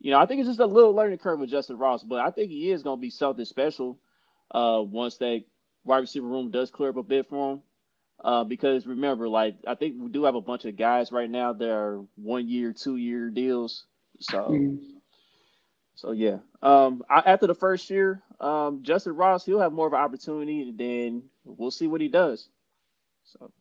[0.00, 2.30] you know, I think it's just a little learning curve with Justyn Ross, but I
[2.30, 3.98] think he is going to be something special
[4.50, 5.44] uh, once that
[5.84, 7.62] wide receiver room does clear up a bit for him.
[8.22, 11.52] Uh, because remember, like I think we do have a bunch of guys right now
[11.52, 13.84] that are one year, two year deals.
[14.20, 14.78] So.
[15.94, 19.92] So yeah, um, I, after the first year, um, Justyn Ross he'll have more of
[19.92, 20.62] an opportunity.
[20.62, 22.48] And then we'll see what he does.
[23.24, 23.52] So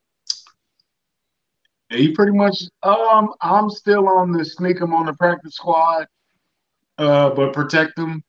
[1.92, 2.64] yeah, he pretty much.
[2.84, 6.08] Um, I'm still on the sneak him on the practice squad,
[6.98, 8.24] uh, but protect him.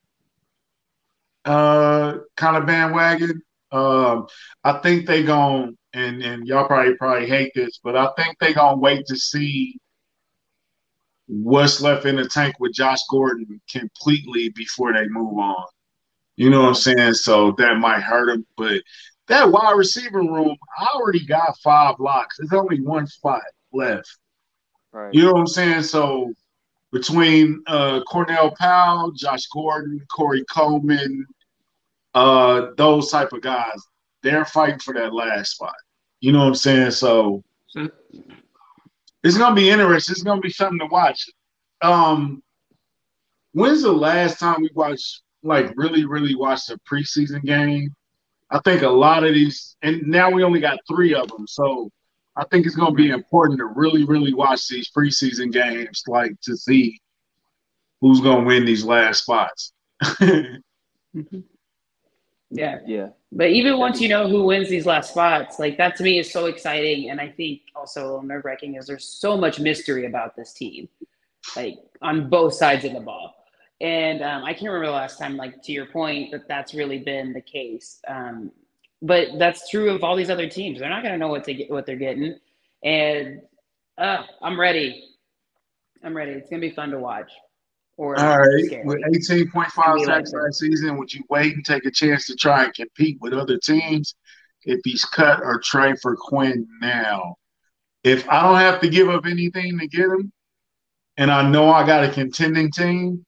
[1.45, 3.40] Uh, kind of bandwagon.
[3.72, 4.26] Um,
[4.64, 8.52] I think they gon' and and y'all probably probably hate this, but I think they
[8.52, 9.78] gonna wait to see
[11.26, 15.64] what's left in the tank with Josh Gordon completely before they move on.
[16.36, 17.14] You know what I'm saying?
[17.14, 18.46] So that might hurt him.
[18.56, 18.82] But
[19.28, 22.36] that wide receiver room, I already got five locks.
[22.38, 23.42] There's only one spot
[23.72, 24.18] left.
[24.92, 25.14] Right.
[25.14, 25.82] You know what I'm saying?
[25.84, 26.34] So
[26.90, 31.26] between uh, Cornell Powell, Josh Gordon, Corey Coleman,
[32.14, 33.82] uh, those type of guys,
[34.22, 35.74] they're fighting for that last spot.
[36.20, 36.92] You know what I'm saying?
[36.92, 37.42] So
[39.22, 40.12] it's gonna be interesting.
[40.12, 41.28] It's gonna be something to watch.
[41.80, 42.42] Um,
[43.52, 47.94] when's the last time we watched like really, really watched a preseason game?
[48.50, 51.90] I think a lot of these, and now we only got three of them, so
[52.36, 56.56] I think it's gonna be important to really, really watch these preseason games, like to
[56.56, 57.00] see
[58.00, 59.72] who's gonna win these last spots.
[60.02, 61.40] mm-hmm.
[62.53, 62.80] Yeah.
[62.86, 63.09] Yeah.
[63.32, 66.30] But even once you know who wins these last spots, like that to me is
[66.30, 67.11] so exciting.
[67.11, 70.53] And I think also a little nerve wracking is there's so much mystery about this
[70.53, 70.88] team,
[71.57, 73.34] like on both sides of the ball.
[73.80, 76.98] And um, I can't remember the last time, like to your point, that that's really
[76.98, 78.00] been the case.
[78.07, 78.53] Um,
[79.00, 80.78] but that's true of all these other teams.
[80.78, 82.38] They're not going to know what to get, what they're getting.
[82.84, 83.40] And
[83.98, 85.05] uh, I'm ready.
[86.05, 86.32] I'm ready.
[86.32, 87.32] It's going to be fun to watch.
[87.97, 92.26] Or All right, with 18.5 sacks last season, would you wait and take a chance
[92.26, 94.14] to try and compete with other teams
[94.64, 97.36] if he's cut or trade for Quinn now?
[98.03, 100.32] If I don't have to give up anything to get him,
[101.16, 103.24] and I know I got a contending team,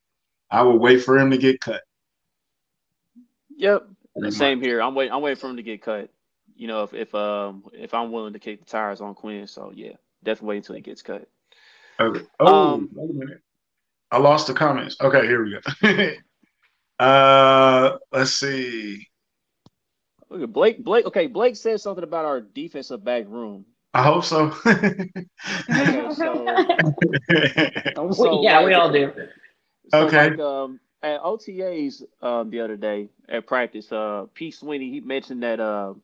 [0.51, 1.83] I will wait for him to get cut.
[3.57, 3.87] Yep,
[4.17, 4.81] the same here.
[4.81, 5.13] I'm waiting.
[5.13, 6.11] I'm waiting for him to get cut.
[6.57, 9.73] You know, if if um if I'm willing to kick the tires on Quinn, so
[9.75, 9.93] yeah,
[10.23, 11.29] definitely wait until he gets cut.
[12.01, 12.25] Okay.
[12.41, 13.41] Oh, um, wait a minute.
[14.11, 14.97] I lost the comments.
[15.01, 16.11] Okay, here we go.
[17.05, 19.07] uh, let's see.
[20.31, 20.85] Look at Blake.
[20.85, 21.07] Blake.
[21.07, 23.65] Okay, Blake said something about our defensive back room.
[23.95, 24.53] I hope so.
[25.69, 26.45] yeah, so,
[28.13, 29.13] so yeah like, we all do.
[29.91, 30.31] So okay.
[30.31, 35.45] Like, um, at OTAs um, the other day at practice, uh, Pete Sweeney he mentioned
[35.45, 35.95] that uh,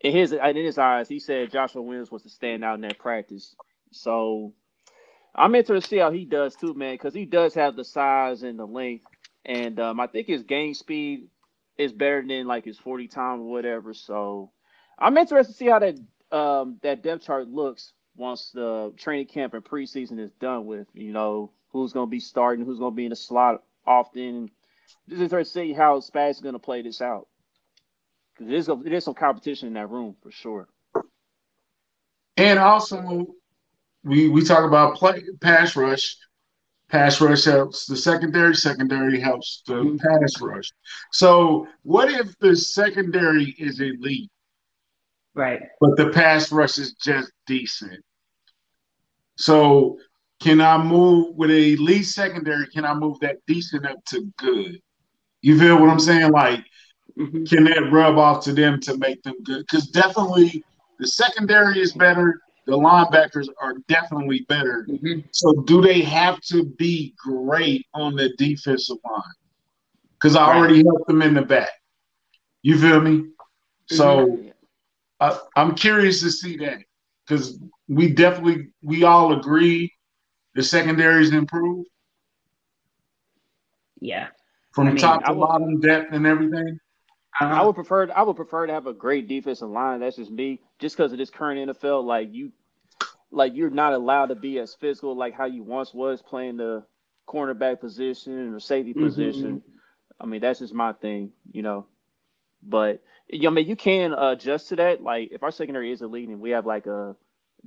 [0.00, 2.98] in his in his eyes, he said Joshua Williams was to stand out in that
[2.98, 3.54] practice.
[3.92, 4.52] So
[5.34, 8.42] I'm interested to see how he does too, man, because he does have the size
[8.42, 9.06] and the length,
[9.44, 11.28] and um, I think his game speed
[11.76, 13.94] is better than like his 40 time or whatever.
[13.94, 14.50] So
[14.98, 15.98] I'm interested to see how that
[16.36, 20.86] um, that depth chart looks once the training camp and preseason is done with.
[20.94, 24.50] You know who's going to be starting, who's going to be in the slot often.
[25.08, 27.26] Just interested to see how Spags is going to play this out
[28.34, 30.68] because there's there's some competition in that room for sure.
[32.36, 33.34] And also,
[34.04, 36.16] we we talk about play pass rush.
[36.90, 38.54] Pass rush helps the secondary.
[38.54, 39.96] Secondary helps the mm-hmm.
[39.96, 40.70] pass rush.
[41.12, 44.30] So, what if the secondary is elite,
[45.34, 45.60] right?
[45.80, 48.04] But the pass rush is just decent.
[49.36, 49.98] So,
[50.40, 52.66] can I move with a elite secondary?
[52.68, 54.80] Can I move that decent up to good?
[55.40, 56.30] You feel what I'm saying?
[56.30, 56.64] Like,
[57.18, 57.44] mm-hmm.
[57.44, 59.66] can that rub off to them to make them good?
[59.66, 60.62] Because definitely
[61.00, 64.86] the secondary is better the linebackers are definitely better.
[64.88, 65.20] Mm-hmm.
[65.30, 69.22] So do they have to be great on the defensive line?
[70.14, 70.56] Because I right.
[70.56, 71.68] already helped them in the back.
[72.62, 73.18] You feel me?
[73.18, 73.94] Mm-hmm.
[73.94, 74.44] So
[75.20, 76.78] I, I'm curious to see that
[77.26, 77.58] because
[77.88, 79.92] we definitely we all agree
[80.54, 81.88] the secondaries improved.
[84.00, 84.28] Yeah.
[84.72, 86.78] From I mean, top to would, bottom, depth and everything.
[87.40, 90.00] I would prefer I would prefer to have a great defensive line.
[90.00, 90.60] That's just me.
[90.78, 92.52] Just because of this current NFL, like you,
[93.30, 96.84] like you're not allowed to be as physical like how you once was playing the
[97.26, 99.04] cornerback position or safety mm-hmm.
[99.04, 99.62] position.
[100.20, 101.86] I mean, that's just my thing, you know.
[102.62, 105.02] But you know, I mean, you can adjust to that.
[105.02, 107.16] Like if our secondary is elite and we have like a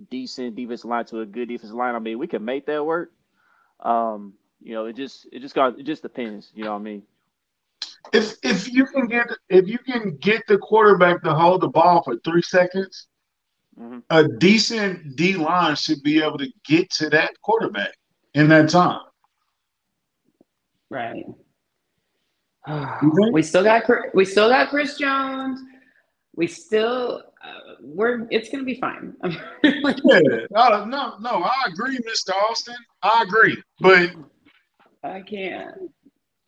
[0.10, 3.12] decent defensive line to a good defensive line, I mean, we can make that work.
[3.82, 6.52] Um, you know, it just it just got it just depends.
[6.56, 7.04] You know what I mean?
[8.14, 12.04] If if you can get if you can get the quarterback to hold the ball
[12.04, 13.08] for three seconds,
[13.80, 14.00] mm-hmm.
[14.10, 17.92] a decent D line should be able to get to that quarterback
[18.34, 19.02] in that time.
[20.90, 21.26] Right.
[23.32, 25.60] we still got we still got Chris Jones.
[26.36, 29.14] We still uh, we're it's gonna be fine.
[29.64, 30.20] yeah,
[30.52, 31.44] no, no, no.
[31.44, 32.32] I agree, Mr.
[32.50, 32.76] Austin.
[33.02, 34.12] I agree, but
[35.04, 35.76] I can't.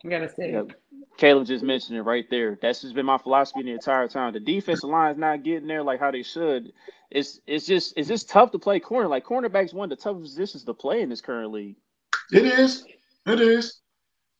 [0.04, 0.52] I gotta say.
[0.52, 0.72] Yep.
[1.16, 2.58] Caleb just mentioned it right there.
[2.60, 4.32] That's just been my philosophy the entire time.
[4.32, 6.72] The defensive line is not getting there like how they should.
[7.10, 9.08] It's it's just it's just tough to play corner.
[9.08, 11.76] Like cornerback's one of the toughest positions to play in this current league.
[12.32, 12.84] It is.
[13.26, 13.80] It is.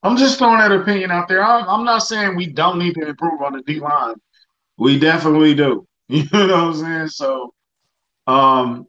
[0.02, 1.44] I'm just throwing that opinion out there.
[1.44, 4.14] I'm not saying we don't need to improve on the D line.
[4.78, 5.86] We definitely do.
[6.08, 7.08] You know what I'm saying?
[7.08, 7.54] So,
[8.26, 8.88] um,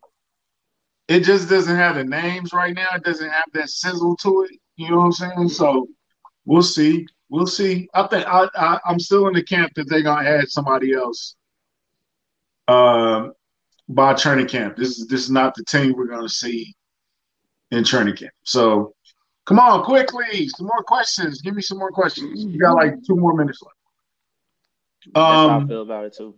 [1.07, 2.87] it just doesn't have the names right now.
[2.95, 4.57] It doesn't have that sizzle to it.
[4.75, 5.49] You know what I'm saying?
[5.49, 5.87] So,
[6.45, 7.89] we'll see we'll see.
[7.95, 11.35] I think I, I am still in the camp that they're gonna add somebody else.
[12.67, 13.29] Uh,
[13.89, 14.77] by training camp.
[14.77, 16.75] This is this is not the team we're gonna see
[17.71, 18.33] in training camp.
[18.43, 18.93] So
[19.45, 21.41] come on, quickly, some more questions.
[21.41, 22.43] Give me some more questions.
[22.43, 23.75] You got like two more minutes left.
[25.15, 26.35] Um, That's how I feel about it too.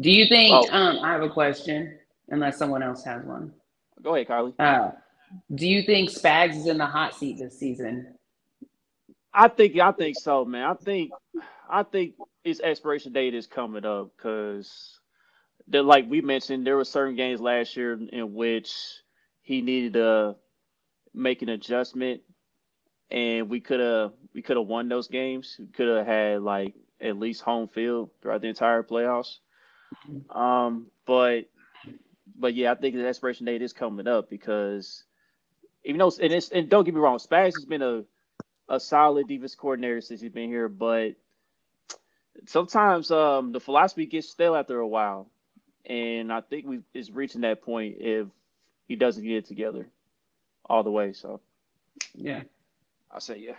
[0.00, 0.52] Do you think?
[0.54, 0.68] Oh.
[0.70, 1.98] Um, I have a question.
[2.28, 3.52] Unless someone else has one.
[4.02, 4.52] Go ahead, Carly.
[4.58, 4.90] Uh,
[5.54, 8.15] do you think Spags is in the hot seat this season?
[9.36, 10.64] I think I think so, man.
[10.64, 11.12] I think
[11.70, 15.00] I think his expiration date is coming up because,
[15.72, 18.74] like we mentioned, there were certain games last year in which
[19.42, 20.36] he needed to
[21.14, 22.22] make an adjustment,
[23.10, 25.56] and we could have we could have won those games.
[25.60, 29.38] We could have had like at least home field throughout the entire playoffs.
[30.30, 31.46] Um, but
[32.38, 35.04] but yeah, I think the expiration date is coming up because
[35.84, 38.04] even though and it's and don't get me wrong, Spags has been a
[38.68, 41.14] a solid defense coordinator since he's been here, but
[42.46, 45.28] sometimes um, the philosophy gets stale after a while,
[45.84, 48.26] and I think we is reaching that point if
[48.88, 49.88] he doesn't get it together
[50.64, 51.12] all the way.
[51.12, 51.40] So
[52.14, 52.42] yeah,
[53.10, 53.56] I say yeah.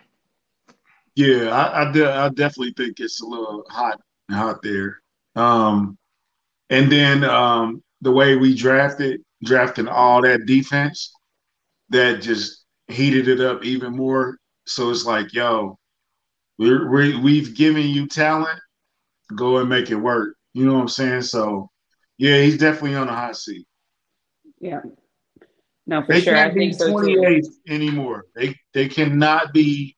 [1.15, 3.99] Yeah, I I, de- I definitely think it's a little hot
[4.29, 4.99] hot there.
[5.35, 5.97] Um,
[6.69, 11.13] and then um, the way we drafted, drafting all that defense,
[11.89, 14.37] that just heated it up even more.
[14.67, 15.77] So it's like, yo,
[16.57, 18.59] we're, we we've given you talent,
[19.35, 20.35] go and make it work.
[20.53, 21.21] You know what I'm saying?
[21.23, 21.69] So,
[22.17, 23.67] yeah, he's definitely on the hot seat.
[24.59, 24.81] Yeah.
[25.85, 26.33] No, for they sure.
[26.33, 28.25] Can't I be 28 so anymore.
[28.35, 29.95] They they cannot be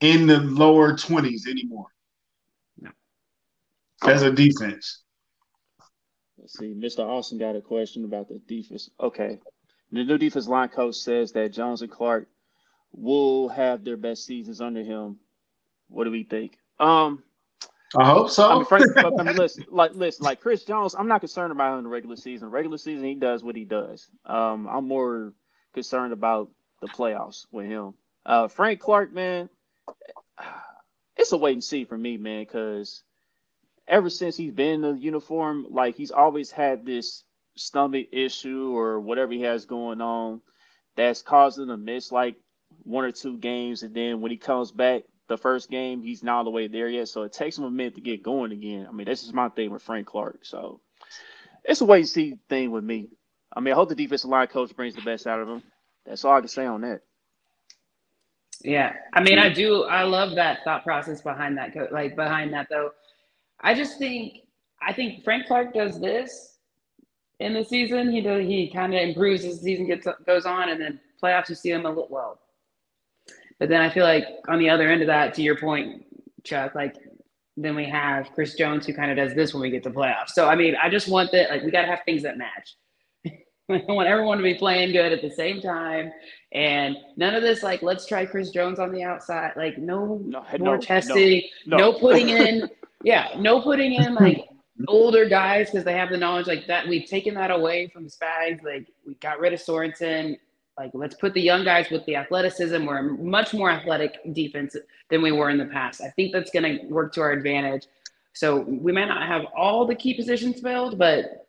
[0.00, 1.88] in the lower 20s anymore.
[2.80, 2.90] No.
[4.04, 5.02] As a defense.
[6.38, 6.74] Let's see.
[6.74, 7.00] Mr.
[7.00, 8.88] Austin got a question about the defense.
[8.98, 9.38] Okay.
[9.92, 12.28] The new defense line coach says that Jones and Clark
[12.92, 15.18] will have their best seasons under him.
[15.88, 16.58] What do we think?
[16.78, 17.22] Um,
[17.96, 18.48] I hope so.
[18.48, 21.72] I mean, Frank, I mean, listen, like, listen, like Chris Jones, I'm not concerned about
[21.72, 22.50] him in the regular season.
[22.50, 24.08] Regular season, he does what he does.
[24.24, 25.32] Um, I'm more
[25.74, 27.94] concerned about the playoffs with him.
[28.24, 29.48] Uh, Frank Clark, man,
[31.16, 33.02] it's a wait and see for me, man, because
[33.88, 37.24] ever since he's been in the uniform, like he's always had this
[37.56, 40.40] stomach issue or whatever he has going on
[40.96, 42.36] that's causing him to miss like
[42.84, 46.38] one or two games, and then when he comes back, the first game, he's not
[46.38, 47.08] all the way there yet.
[47.08, 48.86] So it takes him a minute to get going again.
[48.88, 50.40] I mean, that's just my thing with Frank Clark.
[50.42, 50.80] So
[51.64, 53.08] it's a wait and see thing with me.
[53.56, 55.62] I mean, I hope the defensive line coach brings the best out of him.
[56.04, 57.02] That's all I can say on that.
[58.62, 59.84] Yeah, I mean, I do.
[59.84, 61.74] I love that thought process behind that.
[61.92, 62.90] Like behind that, though,
[63.60, 64.40] I just think
[64.82, 66.58] I think Frank Clark does this
[67.38, 68.10] in the season.
[68.12, 68.46] He does.
[68.46, 71.70] He kind of improves as the season gets goes on, and then playoffs you see
[71.70, 72.38] him a little well.
[73.60, 76.04] But then I feel like on the other end of that, to your point,
[76.42, 76.96] Chuck, like
[77.56, 80.30] then we have Chris Jones who kind of does this when we get to playoffs.
[80.30, 82.74] So I mean, I just want that like we got to have things that match.
[83.26, 86.10] I want everyone to be playing good at the same time,
[86.52, 89.52] and none of this like let's try Chris Jones on the outside.
[89.56, 91.92] Like no, no more no, testing, no, no.
[91.92, 92.68] no putting in,
[93.04, 94.48] yeah, no putting in like
[94.88, 96.88] older guys because they have the knowledge like that.
[96.88, 98.62] We've taken that away from Spags.
[98.64, 100.38] Like we got rid of Sorensen.
[100.80, 102.86] Like, let's put the young guys with the athleticism.
[102.86, 104.74] We're a much more athletic defense
[105.10, 106.00] than we were in the past.
[106.00, 107.86] I think that's going to work to our advantage.
[108.32, 111.46] So we might not have all the key positions filled, but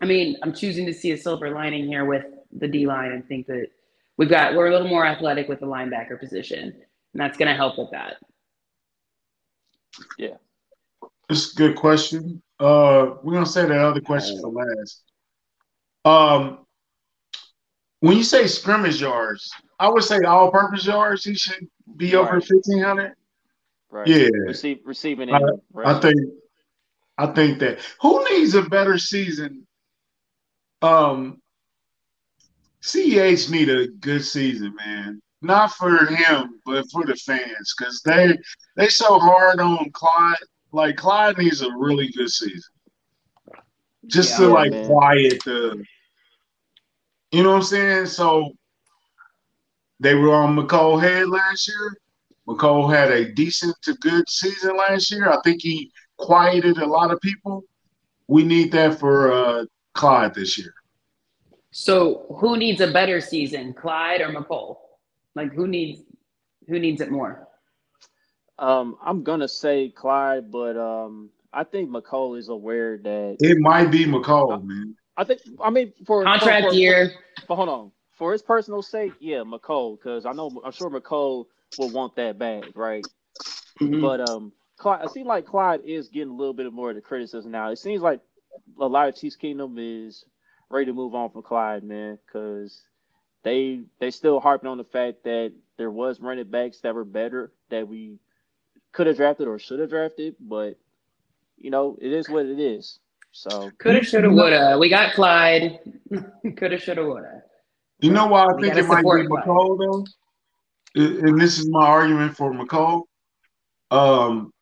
[0.00, 3.24] I mean, I'm choosing to see a silver lining here with the D line and
[3.24, 3.68] think that
[4.16, 7.54] we've got we're a little more athletic with the linebacker position, and that's going to
[7.54, 8.16] help with that.
[10.18, 10.38] Yeah,
[11.28, 12.42] it's a good question.
[12.58, 15.04] Uh, we're gonna say that other question for last.
[16.04, 16.66] Um,
[18.02, 21.24] when you say scrimmage yards, I would say all-purpose yards.
[21.24, 23.14] He should be over fifteen hundred.
[23.90, 24.06] Right.
[24.06, 24.28] Yeah.
[24.46, 25.32] Receive, receiving.
[25.32, 25.40] I,
[25.84, 26.16] I think.
[27.18, 29.66] I think that who needs a better season?
[30.80, 31.40] Um,
[32.82, 35.20] CEH need a good season, man.
[35.42, 38.36] Not for him, but for the fans, because they
[38.76, 40.36] they so hard on Clyde.
[40.72, 42.72] Like Clyde needs a really good season,
[44.06, 44.86] just yeah, to like man.
[44.86, 45.84] quiet the
[47.32, 48.06] you know what I'm saying?
[48.06, 48.52] So
[50.00, 51.96] they were on Mecole head last year.
[52.46, 55.30] Mecole had a decent to good season last year.
[55.30, 57.64] I think he quieted a lot of people.
[58.28, 59.64] We need that for uh,
[59.94, 60.74] Clyde this year.
[61.70, 64.76] So who needs a better season, Clyde or Mecole?
[65.34, 66.02] Like who needs
[66.68, 67.48] who needs it more?
[68.58, 73.90] Um, I'm gonna say Clyde, but um, I think Mecole is aware that it might
[73.90, 74.96] be Mecole, man.
[75.16, 77.12] I think I mean for contract for, for, year.
[77.48, 81.46] But hold on, for his personal sake, yeah, Mecole, because I know I'm sure Mecole
[81.78, 83.04] will want that bag, right?
[83.80, 84.00] Mm-hmm.
[84.00, 87.02] But um, Clyde, I seem like Clyde is getting a little bit more of the
[87.02, 87.70] criticism now.
[87.70, 88.20] It seems like
[88.80, 90.24] a lot of Chiefs Kingdom is
[90.70, 92.82] ready to move on from Clyde, man, because
[93.42, 97.52] they they still harping on the fact that there was running backs that were better
[97.70, 98.18] that we
[98.92, 100.78] could have drafted or should have drafted, but
[101.58, 102.98] you know it is what it is.
[103.32, 104.76] So coulda, shoulda, woulda.
[104.78, 105.78] We got Clyde.
[106.56, 107.42] coulda, shoulda, woulda.
[108.00, 109.44] You know why I We think gotta it might be support Clyde.
[109.46, 110.06] Mecole
[110.94, 113.04] though, and this is my argument for Mecole.
[113.90, 114.52] Um,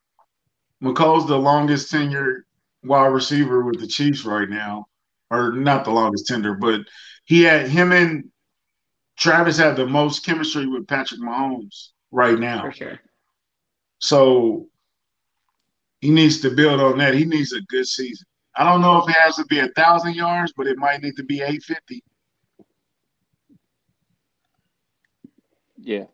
[0.82, 2.42] Mecole's the longest tenured
[2.84, 4.86] wide receiver with the Chiefs right now,
[5.30, 6.82] or not the longest tender, but
[7.24, 8.30] he had him and
[9.18, 12.62] Travis have the most chemistry with Patrick Mahomes right now.
[12.62, 13.00] For sure.
[13.98, 14.68] So
[16.00, 17.14] he needs to build on that.
[17.14, 18.26] He needs a good season.
[18.56, 21.16] I don't know if it has to be a thousand yards, but it might need
[21.16, 22.02] to be eight fifty.
[25.82, 26.04] yeah,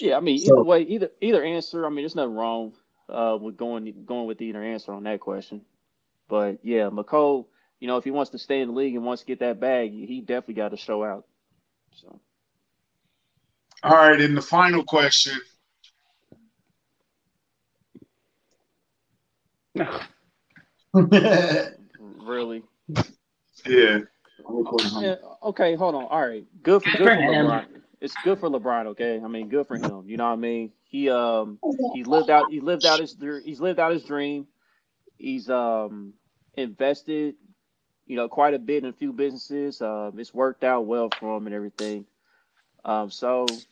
[0.00, 0.16] yeah.
[0.16, 1.84] I mean, So- either way, either either answer.
[1.84, 2.72] I mean, there's nothing wrong
[3.08, 5.62] uh, with going going with either answer on that question.
[6.28, 7.46] But yeah, Mecole,
[7.80, 9.60] you know, if he wants to stay in the league and wants to get that
[9.60, 11.26] bag, he definitely got to show out.
[11.94, 12.20] So
[13.82, 15.38] All right, and the final question.
[20.94, 21.68] yeah.
[21.98, 22.62] really,
[23.66, 24.00] Yeah,
[24.98, 26.04] yeah, okay, hold on.
[26.04, 27.46] All right, good for good For for him.
[27.46, 27.66] LeBron.
[28.00, 28.86] It's good for LeBron.
[28.88, 30.04] Okay, I mean, good for him.
[30.06, 30.72] You know what I mean?
[30.84, 31.58] He um
[31.90, 34.46] he lived out he lived out his he's lived out his dream.
[35.16, 36.14] He's um
[36.56, 37.36] invested,
[38.06, 39.80] you know, quite a bit in a few businesses.
[39.80, 42.06] Um, it's worked out well for him and everything.
[42.84, 43.64] Um, so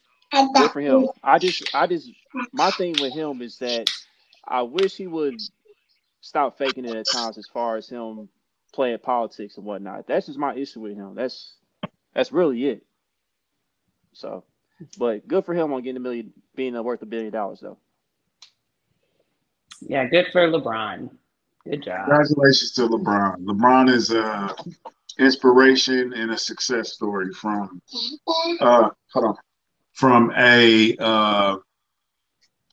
[0.55, 1.09] good for him.
[1.23, 2.11] I just I just
[2.53, 3.89] my thing with him is that
[4.47, 5.41] I wish he would
[6.21, 8.29] stop faking it at times as far as him
[8.73, 10.07] playing politics and whatnot.
[10.07, 11.15] That's just my issue with him.
[11.15, 11.55] That's
[12.15, 12.85] that's really it.
[14.13, 14.45] So,
[14.99, 17.79] but good for him on getting a million, being worth a billion dollars though.
[19.81, 21.11] Yeah, good for LeBron.
[21.65, 22.07] Good job.
[22.07, 23.45] congratulations to LeBron.
[23.45, 24.55] LeBron is a
[25.19, 27.83] inspiration and a success story from
[28.61, 29.35] uh hold on
[29.93, 31.57] from a uh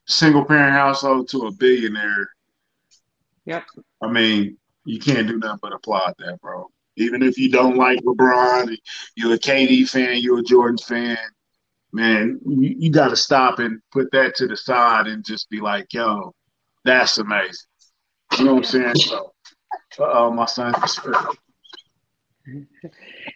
[0.06, 2.28] single parent household to a billionaire.
[3.48, 3.64] Yep.
[4.02, 6.66] I mean, you can't do nothing but applaud that, bro.
[6.98, 8.76] Even if you don't like LeBron,
[9.16, 11.16] you're a KD fan, you're a Jordan fan,
[11.90, 15.60] man, you, you got to stop and put that to the side and just be
[15.60, 16.34] like, yo,
[16.84, 17.54] that's amazing.
[18.36, 18.96] You know what I'm saying?
[18.96, 19.32] So,
[19.98, 20.74] uh-oh, my son.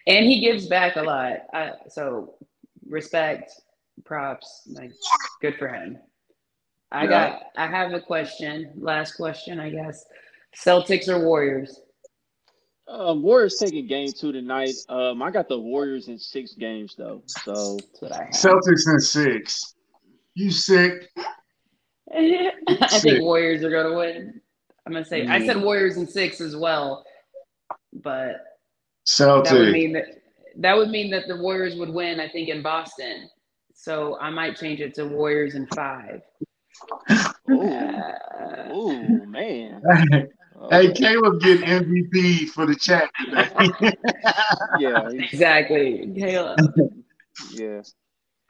[0.07, 1.33] And he gives back a lot.
[1.53, 2.33] I, so
[2.87, 3.51] respect,
[4.05, 4.91] props, like
[5.39, 5.99] good for him.
[6.93, 7.09] I Yeah.
[7.09, 8.71] got I have a question.
[8.77, 10.05] Last question, I guess.
[10.55, 11.81] Celtics or Warriors?
[12.87, 14.75] Um, Warriors taking game two tonight.
[14.89, 17.23] Um, I got the Warriors in six games though.
[17.27, 18.33] So That's what I have.
[18.33, 19.73] Celtics in six.
[20.35, 21.09] You sick?
[22.15, 23.01] I Sick.
[23.01, 24.39] think Warriors are gonna win.
[24.85, 25.63] I'm gonna say I said Mm.
[25.63, 27.05] Warriors in six as well,
[27.93, 28.33] but
[29.17, 29.71] that would Celtics.
[29.71, 30.05] mean that
[30.57, 32.19] that would mean that the Warriors would win.
[32.19, 33.29] I think in Boston,
[33.73, 36.21] so I might change it to Warriors in five.
[37.49, 37.99] Ooh,
[38.71, 39.81] ooh man.
[40.11, 40.27] hey,
[40.61, 40.93] Okay.
[40.93, 43.93] Caleb get MVP for the chat today.
[44.79, 46.59] Yeah, exactly, Caleb.
[47.51, 47.81] yeah.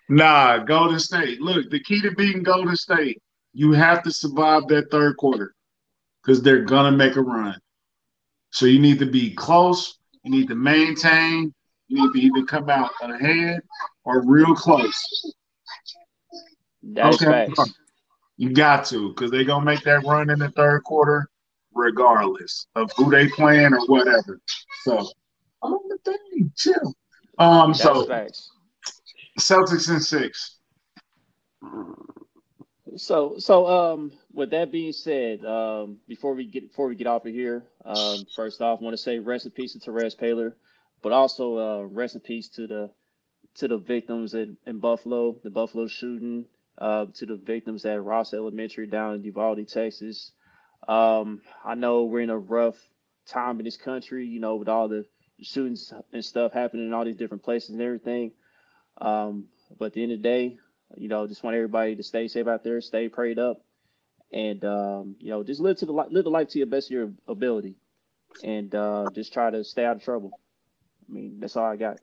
[0.09, 1.41] nah, Golden State.
[1.41, 3.21] Look, the key to beating Golden State,
[3.53, 5.53] you have to survive that third quarter
[6.21, 7.59] because they're gonna make a run.
[8.51, 9.97] So you need to be close.
[10.23, 11.53] You need to maintain.
[11.87, 13.61] You need to either come out ahead
[14.05, 15.33] or real close.
[16.83, 17.47] That's Okay.
[17.47, 17.73] facts.
[18.37, 21.29] You got to, because they're gonna make that run in the third quarter,
[21.73, 24.39] regardless of who they playing or whatever.
[24.83, 25.07] So,
[25.61, 26.95] on the thing, chill.
[27.37, 28.49] Um, That's so facts.
[29.39, 30.57] Celtics in six.
[32.95, 37.25] So, so um, with that being said, um, before we get before we get off
[37.25, 40.55] of here, um, first off, I want to say rest in peace to Therese Paler,
[41.01, 42.91] but also uh, rest in peace to the
[43.55, 46.45] to the victims in, in Buffalo, the Buffalo shooting,
[46.77, 50.31] uh, to the victims at Ross Elementary down in Uvalde, Texas.
[50.87, 52.75] Um, I know we're in a rough
[53.27, 55.05] time in this country, you know, with all the
[55.41, 58.31] shootings and stuff happening in all these different places and everything.
[58.99, 59.45] Um,
[59.77, 60.57] but at the end of the day,
[60.97, 63.61] you know, just want everybody to stay safe out there, stay prayed up,
[64.31, 66.91] and um, you know, just live to the live the life to your best of
[66.91, 67.75] your ability,
[68.43, 70.31] and uh, just try to stay out of trouble.
[71.09, 71.99] I mean, that's all I got.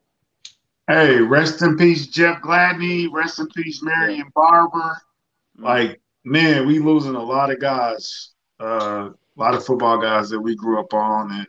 [0.90, 3.06] Hey, rest in peace, Jeff Gladney.
[3.12, 4.96] Rest in peace, Marion Barber.
[5.56, 8.30] Like, man, we losing a lot of guys,
[8.60, 11.46] uh, a lot of football guys that we grew up on, and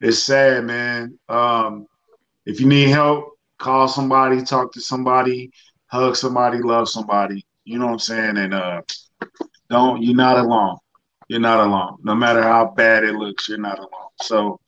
[0.00, 1.18] it's sad, man.
[1.28, 1.88] Um,
[2.46, 5.50] if you need help, call somebody, talk to somebody,
[5.88, 7.44] hug somebody, love somebody.
[7.64, 8.38] You know what I'm saying?
[8.38, 8.80] And uh,
[9.68, 10.78] don't you're not alone.
[11.28, 11.98] You're not alone.
[12.02, 14.10] No matter how bad it looks, you're not alone.
[14.22, 14.58] So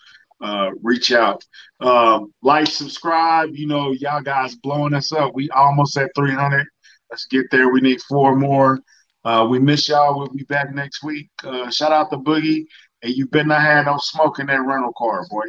[0.43, 1.43] uh, reach out,
[1.81, 3.51] um, like, subscribe.
[3.55, 5.35] You know, y'all guys blowing us up.
[5.35, 6.66] We almost at 300.
[7.10, 7.70] Let's get there.
[7.70, 8.81] We need four more.
[9.24, 10.19] Uh, we miss y'all.
[10.19, 11.31] We'll be back next week.
[11.44, 12.64] Uh, shout out to Boogie.
[13.02, 15.44] and you better not have no smoke in that rental car, boy.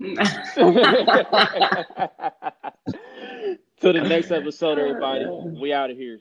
[3.80, 5.26] Till the next episode, everybody.
[5.60, 6.20] We out of here.